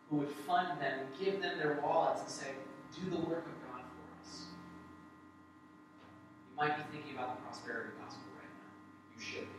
who 0.09 0.19
would 0.19 0.31
fund 0.31 0.81
them, 0.81 1.09
give 1.21 1.43
them 1.43 1.59
their 1.59 1.81
wallets, 1.83 2.21
and 2.21 2.31
say, 2.31 2.51
Do 2.95 3.11
the 3.11 3.17
work 3.17 3.47
of 3.47 3.73
God 3.73 3.83
for 3.83 4.23
us. 4.23 4.45
Might 6.59 6.77
be 6.77 6.83
thinking 6.97 7.15
about 7.15 7.37
the 7.37 7.43
prosperity 7.43 7.91
gospel 8.03 8.25
right 8.37 8.51
now. 8.51 8.73
You 9.17 9.23
should 9.23 9.47
be. 9.47 9.59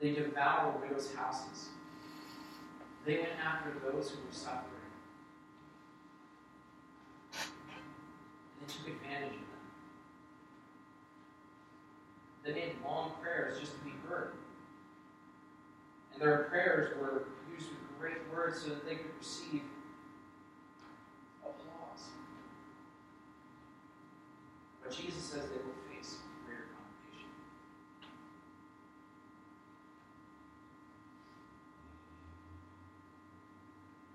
They 0.00 0.12
devoured 0.12 0.80
widows' 0.80 1.12
houses. 1.12 1.70
They 3.04 3.16
went 3.16 3.30
after 3.44 3.72
those 3.80 4.10
who 4.10 4.18
were 4.24 4.32
suffering. 4.32 4.64
And 7.32 8.68
they 8.68 8.72
took 8.72 8.86
advantage 8.86 9.34
of 9.34 9.40
them. 9.40 9.58
They 12.44 12.52
made 12.52 12.76
long 12.84 13.12
prayers 13.20 13.58
just 13.58 13.72
to 13.72 13.84
be 13.84 13.92
heard. 14.08 14.34
And 16.12 16.22
their 16.22 16.44
prayers 16.44 16.96
were 17.00 17.24
great 17.98 18.18
words 18.32 18.62
so 18.62 18.70
that 18.70 18.86
they 18.86 18.94
could 18.94 19.16
receive 19.18 19.62
applause. 21.42 22.04
But 24.82 24.92
Jesus 24.92 25.22
says 25.22 25.48
they 25.50 25.56
will 25.56 25.74
face 25.90 26.16
greater 26.46 26.68
competition. 26.72 27.30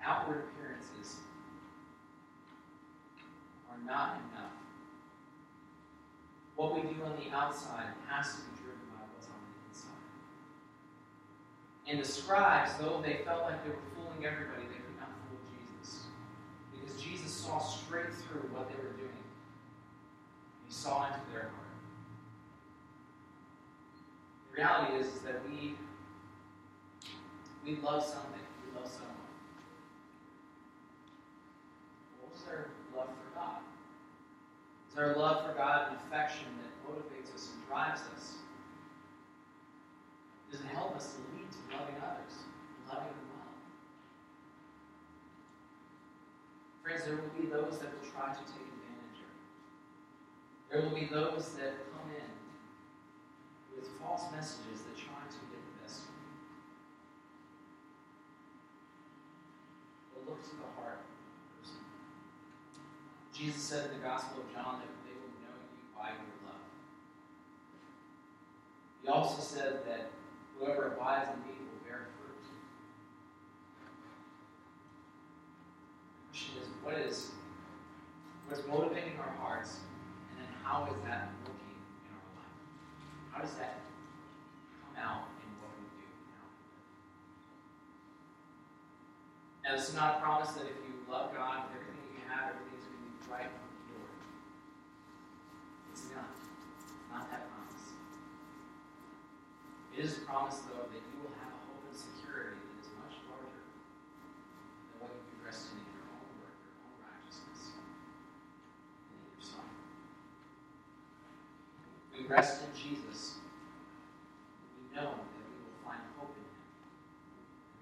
Outward 0.03 0.45
appearances 0.45 1.17
are 3.69 3.77
not 3.85 4.17
enough. 4.31 4.51
What 6.55 6.75
we 6.75 6.81
do 6.81 7.03
on 7.03 7.15
the 7.17 7.35
outside 7.35 7.87
has 8.07 8.35
to 8.35 8.41
be 8.41 8.57
driven 8.57 8.87
by 8.93 9.03
what's 9.13 9.27
on 9.27 9.33
the 9.41 9.69
inside. 9.69 9.89
And 11.87 11.99
the 11.99 12.05
scribes, 12.05 12.71
though 12.79 13.01
they 13.01 13.21
felt 13.25 13.43
like 13.43 13.63
they 13.63 13.69
were 13.69 13.75
fooling 13.95 14.25
everybody, 14.25 14.63
they 14.63 14.79
could 14.79 14.97
not 14.99 15.09
fool 15.27 15.39
Jesus. 15.51 16.03
Because 16.73 17.01
Jesus 17.01 17.31
saw 17.31 17.59
straight 17.59 18.13
through 18.13 18.49
what 18.51 18.69
they 18.69 18.75
were 18.75 18.93
doing. 18.93 19.09
He 20.65 20.73
saw 20.73 21.07
into 21.07 21.19
their 21.31 21.41
heart. 21.41 21.63
The 24.51 24.57
reality 24.57 24.97
is, 24.97 25.07
is 25.07 25.21
that 25.21 25.41
we 25.49 25.75
we 27.65 27.77
love 27.77 28.03
something. 28.03 28.43
We 28.65 28.77
love 28.77 28.89
someone. 28.89 29.15
What 32.21 32.35
is 32.35 32.43
our 32.49 32.69
love 32.95 33.07
for 33.07 33.39
God? 33.39 33.59
Is 34.91 34.97
our 34.97 35.15
love 35.15 35.45
for 35.45 35.53
God 35.53 35.91
an 35.91 35.97
affection 36.05 36.47
that 36.61 36.91
motivates 36.91 37.33
us 37.33 37.51
and 37.53 37.67
drives 37.67 38.01
us? 38.15 38.33
Does 40.53 40.61
it 40.61 40.67
help 40.67 40.95
us 40.95 41.17
to 41.17 41.19
lead 41.33 41.49
to 41.49 41.57
loving 41.73 41.97
others, 41.97 42.45
loving 42.85 43.09
them 43.09 43.25
well? 43.33 43.57
Friends, 46.85 47.09
there 47.09 47.17
will 47.17 47.33
be 47.33 47.49
those 47.49 47.81
that 47.81 47.89
will 47.89 48.05
try 48.05 48.29
to 48.29 48.43
take 48.45 48.61
advantage 48.61 49.17
of 49.17 49.33
you. 49.33 49.49
There 50.69 50.81
will 50.85 50.93
be 50.93 51.09
those 51.09 51.57
that 51.57 51.89
come 51.89 52.05
in 52.13 52.29
with 53.73 53.89
false 53.97 54.29
messages 54.29 54.85
that 54.85 54.93
try 54.93 55.25
to 55.25 55.41
get 55.49 55.57
the 55.57 55.75
best 55.81 56.05
of 56.05 56.13
you. 56.21 56.37
But 60.13 60.29
look 60.29 60.45
to 60.45 60.53
the 60.53 60.69
heart 60.77 61.01
of 61.01 61.09
the 61.09 61.49
person. 61.57 61.81
Jesus 63.33 63.57
said 63.57 63.89
in 63.89 63.97
the 63.97 64.05
Gospel 64.05 64.45
of 64.45 64.53
John 64.53 64.85
that 64.85 64.93
they 65.01 65.17
will 65.17 65.33
know 65.41 65.57
you 65.65 65.81
by 65.97 66.13
your 66.13 66.29
love. 66.45 66.69
He 69.01 69.09
also 69.09 69.41
said 69.41 69.81
that 69.89 70.13
whoever 70.59 70.93
abides 70.93 71.29
in 71.29 71.39
me 71.47 71.55
will 71.59 71.81
bear 71.87 72.07
fruit. 72.17 72.43
The 76.21 76.37
question 76.37 76.55
is, 76.61 76.67
what 76.83 76.95
is 76.95 77.31
what's 78.47 78.67
motivating 78.67 79.17
our 79.19 79.33
hearts, 79.39 79.79
and 80.31 80.39
then 80.39 80.53
how 80.63 80.85
is 80.85 80.99
that 81.05 81.31
working 81.45 81.77
in 82.05 82.11
our 82.13 82.27
life? 82.37 82.57
How 83.31 83.41
does 83.41 83.55
that 83.55 83.81
come 84.83 84.95
out 85.01 85.29
in 85.41 85.49
what 85.61 85.71
we 85.79 85.85
do 85.97 86.07
now? 86.31 86.45
Now, 89.63 89.75
this 89.77 89.89
is 89.89 89.95
not 89.95 90.17
a 90.17 90.21
promise 90.21 90.51
that 90.53 90.65
if 90.65 90.77
you 90.85 90.93
love 91.09 91.33
God 91.33 91.65
everything 91.73 92.03
you 92.13 92.21
have, 92.29 92.53
everything's 92.53 92.85
going 92.85 92.99
to 92.99 93.03
be 93.09 93.31
right 93.31 93.49
from 93.49 93.67
the 93.73 93.97
Lord. 93.97 94.17
It's 95.91 96.05
not. 96.13 96.29
Not 97.13 97.29
that 97.29 97.45
promise. 97.49 97.93
It 99.95 100.05
is 100.05 100.17
a 100.17 100.21
promise, 100.21 100.57
though, 100.65 100.89
that 100.89 101.03
you 101.05 101.17
will 101.21 101.37
have 101.37 101.53
a 101.53 101.61
hope 101.69 101.85
and 101.85 101.93
security 101.93 102.57
that 102.57 102.81
is 102.81 102.89
much 102.97 103.13
larger 103.29 103.61
than 103.61 105.05
what 105.05 105.13
you 105.13 105.21
can 105.29 105.45
rest 105.45 105.69
in 105.69 105.85
your 105.85 106.09
own 106.09 106.25
work, 106.41 106.57
your 106.65 106.73
own 106.81 106.97
righteousness, 106.97 107.77
and 107.77 107.85
in 109.13 109.21
your 109.37 109.45
Son. 109.45 109.69
We 112.09 112.25
rest 112.25 112.65
in 112.65 112.73
Jesus. 112.73 113.37
We 114.81 114.97
know 114.97 115.13
that 115.13 115.45
we 115.45 115.61
will 115.61 115.77
find 115.85 116.01
hope 116.17 116.33
in 116.33 116.41
Him, 116.41 116.65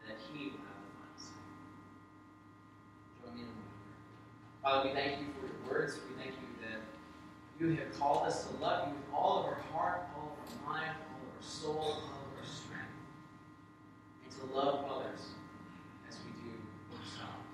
and 0.03 0.11
that 0.11 0.19
He 0.19 0.51
will 0.51 0.67
have 0.67 0.83
the 0.83 0.91
final 0.99 1.15
say. 1.15 1.39
Join 3.23 3.39
me 3.39 3.47
in 3.47 3.55
moment. 3.55 3.71
Father, 4.59 4.83
we 4.83 4.91
thank 4.91 5.23
you 5.23 5.31
for 5.39 5.47
your 5.47 5.63
words. 5.63 5.95
We 6.11 6.19
thank 6.19 6.35
you 6.35 6.51
that 6.67 6.83
you 7.55 7.71
have 7.79 7.95
called 7.95 8.27
us 8.27 8.51
to 8.51 8.59
love 8.59 8.91
you 8.91 8.99
with 8.99 9.07
all 9.15 9.39
of 9.39 9.45
our 9.47 9.63
heart, 9.71 10.11
all 10.19 10.35
of 10.35 10.43
our 10.43 10.75
mind, 10.75 10.91
all 11.07 11.23
of 11.23 11.31
our 11.39 11.45
soul, 11.61 11.77
all 11.77 11.91
of 11.91 12.39
our 12.39 12.45
strength, 12.45 12.89
and 14.23 14.31
to 14.33 14.55
love 14.55 14.83
others 14.89 15.37
as 16.09 16.17
we 16.25 16.31
do 16.41 16.57
ourselves. 16.89 17.45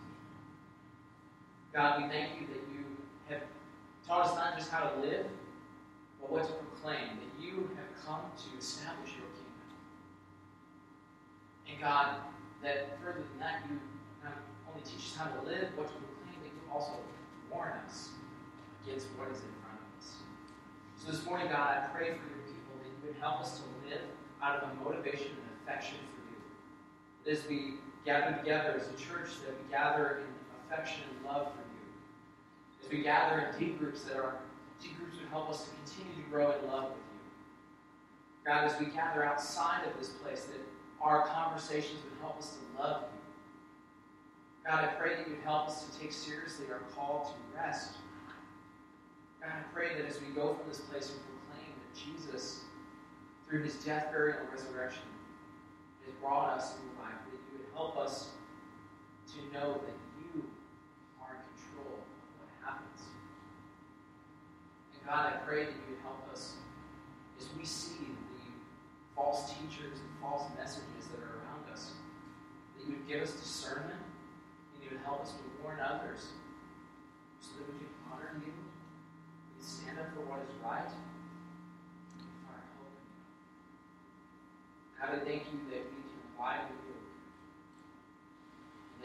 God, 1.73 2.01
we 2.01 2.07
thank 2.07 2.39
you 2.39 2.47
that 2.47 2.63
you 2.71 2.85
have 3.27 3.43
taught 4.07 4.27
us 4.27 4.35
not 4.35 4.57
just 4.57 4.71
how 4.71 4.87
to 4.87 4.99
live, 5.01 5.25
but 6.21 6.31
what 6.31 6.47
to 6.47 6.53
proclaim, 6.53 7.19
that 7.19 7.43
you 7.43 7.69
have 7.75 7.91
come 8.05 8.31
to 8.31 8.57
establish 8.57 9.11
your 9.19 9.27
kingdom. 9.35 9.75
And 11.67 11.79
God, 11.81 12.15
that 12.63 12.97
further 13.03 13.27
than 13.27 13.39
that, 13.39 13.63
you 13.67 13.75
not 14.23 14.39
only 14.71 14.87
teach 14.87 15.11
us 15.11 15.15
how 15.19 15.27
to 15.35 15.41
live, 15.43 15.75
what 15.75 15.91
to 15.91 15.95
proclaim, 15.99 16.39
but 16.39 16.51
you 16.55 16.63
also 16.71 16.95
warn 17.51 17.75
us 17.85 18.15
against 18.85 19.07
what 19.19 19.27
is 19.27 19.43
in 19.43 19.51
front 19.59 19.83
of 19.83 19.87
us. 19.99 20.23
So 20.95 21.11
this 21.11 21.25
morning, 21.25 21.51
God, 21.51 21.83
I 21.83 21.91
pray 21.91 22.15
for 22.15 22.23
your 22.23 22.47
people 22.47 22.71
that 22.79 22.87
you 22.87 23.11
would 23.11 23.19
help 23.19 23.43
us 23.43 23.59
to 23.59 23.63
live 23.87 24.07
out 24.43 24.61
of 24.61 24.69
a 24.69 24.73
motivation 24.83 25.31
and 25.31 25.47
affection 25.63 25.97
for 26.11 26.21
you. 26.27 26.39
That 27.16 27.16
as 27.27 27.45
we 27.47 27.75
gather 28.05 28.37
together 28.37 28.79
as 28.79 28.87
a 28.87 28.97
church, 28.97 29.29
that 29.45 29.53
we 29.61 29.69
gather 29.69 30.21
in 30.21 30.71
affection 30.71 31.03
and 31.15 31.25
love 31.25 31.47
for 31.51 31.59
you. 31.59 32.83
As 32.83 32.91
we 32.91 33.03
gather 33.03 33.39
in 33.39 33.59
D 33.59 33.73
groups 33.73 34.03
that 34.03 34.15
are 34.15 34.37
D 34.81 34.89
groups 34.97 35.17
would 35.19 35.29
help 35.29 35.49
us 35.49 35.65
to 35.65 35.69
continue 35.71 36.23
to 36.23 36.29
grow 36.29 36.51
in 36.51 36.67
love 36.67 36.85
with 36.85 36.97
you. 36.97 37.19
God, 38.45 38.63
as 38.63 38.79
we 38.79 38.85
gather 38.87 39.25
outside 39.25 39.85
of 39.85 39.97
this 39.99 40.09
place, 40.09 40.45
that 40.45 40.61
our 41.01 41.27
conversations 41.27 41.99
would 42.03 42.19
help 42.21 42.37
us 42.37 42.55
to 42.55 42.81
love 42.81 43.03
you. 43.03 43.19
God, 44.65 44.83
I 44.83 44.87
pray 44.87 45.15
that 45.15 45.27
you'd 45.27 45.43
help 45.43 45.67
us 45.67 45.85
to 45.85 45.99
take 45.99 46.11
seriously 46.11 46.65
our 46.71 46.79
call 46.95 47.33
to 47.33 47.57
rest. 47.57 47.93
God, 49.41 49.51
I 49.51 49.73
pray 49.73 49.95
that 49.95 50.05
as 50.05 50.19
we 50.21 50.27
go 50.27 50.53
from 50.53 50.67
this 50.69 50.79
place 50.79 51.11
and 51.11 51.19
proclaim 51.21 51.73
that 51.75 52.21
Jesus, 52.21 52.61
through 53.47 53.63
his 53.63 53.75
death, 53.75 54.11
burial, 54.11 54.39
and 54.39 54.51
resurrection, 54.51 55.03
has 56.05 56.13
brought 56.21 56.57
us 56.57 56.73
help 57.77 57.95
us 57.95 58.29
to 59.29 59.37
know 59.53 59.73
that 59.85 59.93
you 60.17 60.41
are 61.21 61.37
in 61.37 61.41
control 61.53 62.01
of 62.01 62.33
what 62.41 62.49
happens. 62.65 63.05
And 64.97 65.05
God, 65.05 65.29
I 65.29 65.37
pray 65.45 65.65
that 65.65 65.77
you 65.77 65.93
would 65.93 66.01
help 66.01 66.25
us 66.33 66.57
as 67.39 67.45
we 67.55 67.63
see 67.63 68.09
the 68.33 68.49
false 69.15 69.53
teachers 69.53 70.01
and 70.01 70.09
false 70.19 70.49
messages 70.57 71.05
that 71.13 71.21
are 71.21 71.37
around 71.45 71.69
us, 71.71 71.93
that 72.73 72.89
you 72.89 72.97
would 72.97 73.07
give 73.07 73.21
us 73.21 73.33
discernment 73.37 74.01
and 74.73 74.83
you 74.83 74.97
would 74.97 75.05
help 75.05 75.21
us 75.21 75.33
to 75.37 75.43
warn 75.61 75.77
others 75.79 76.33
so 77.39 77.53
that 77.61 77.69
we 77.69 77.77
can 77.77 77.93
honor 78.09 78.33
you, 78.41 78.49
we 78.49 79.61
stand 79.61 79.99
up 79.99 80.09
for 80.17 80.25
what 80.25 80.41
is 80.41 80.55
right, 80.65 80.89
and. 80.89 81.05
God, 84.97 85.13
I 85.13 85.19
thank 85.21 85.45
you 85.53 85.61
that 85.69 85.85
we 85.93 86.01
can 86.09 86.19
abide 86.33 86.65
with 86.73 86.89
you 86.89 86.96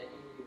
that 0.03 0.11
you 0.39 0.45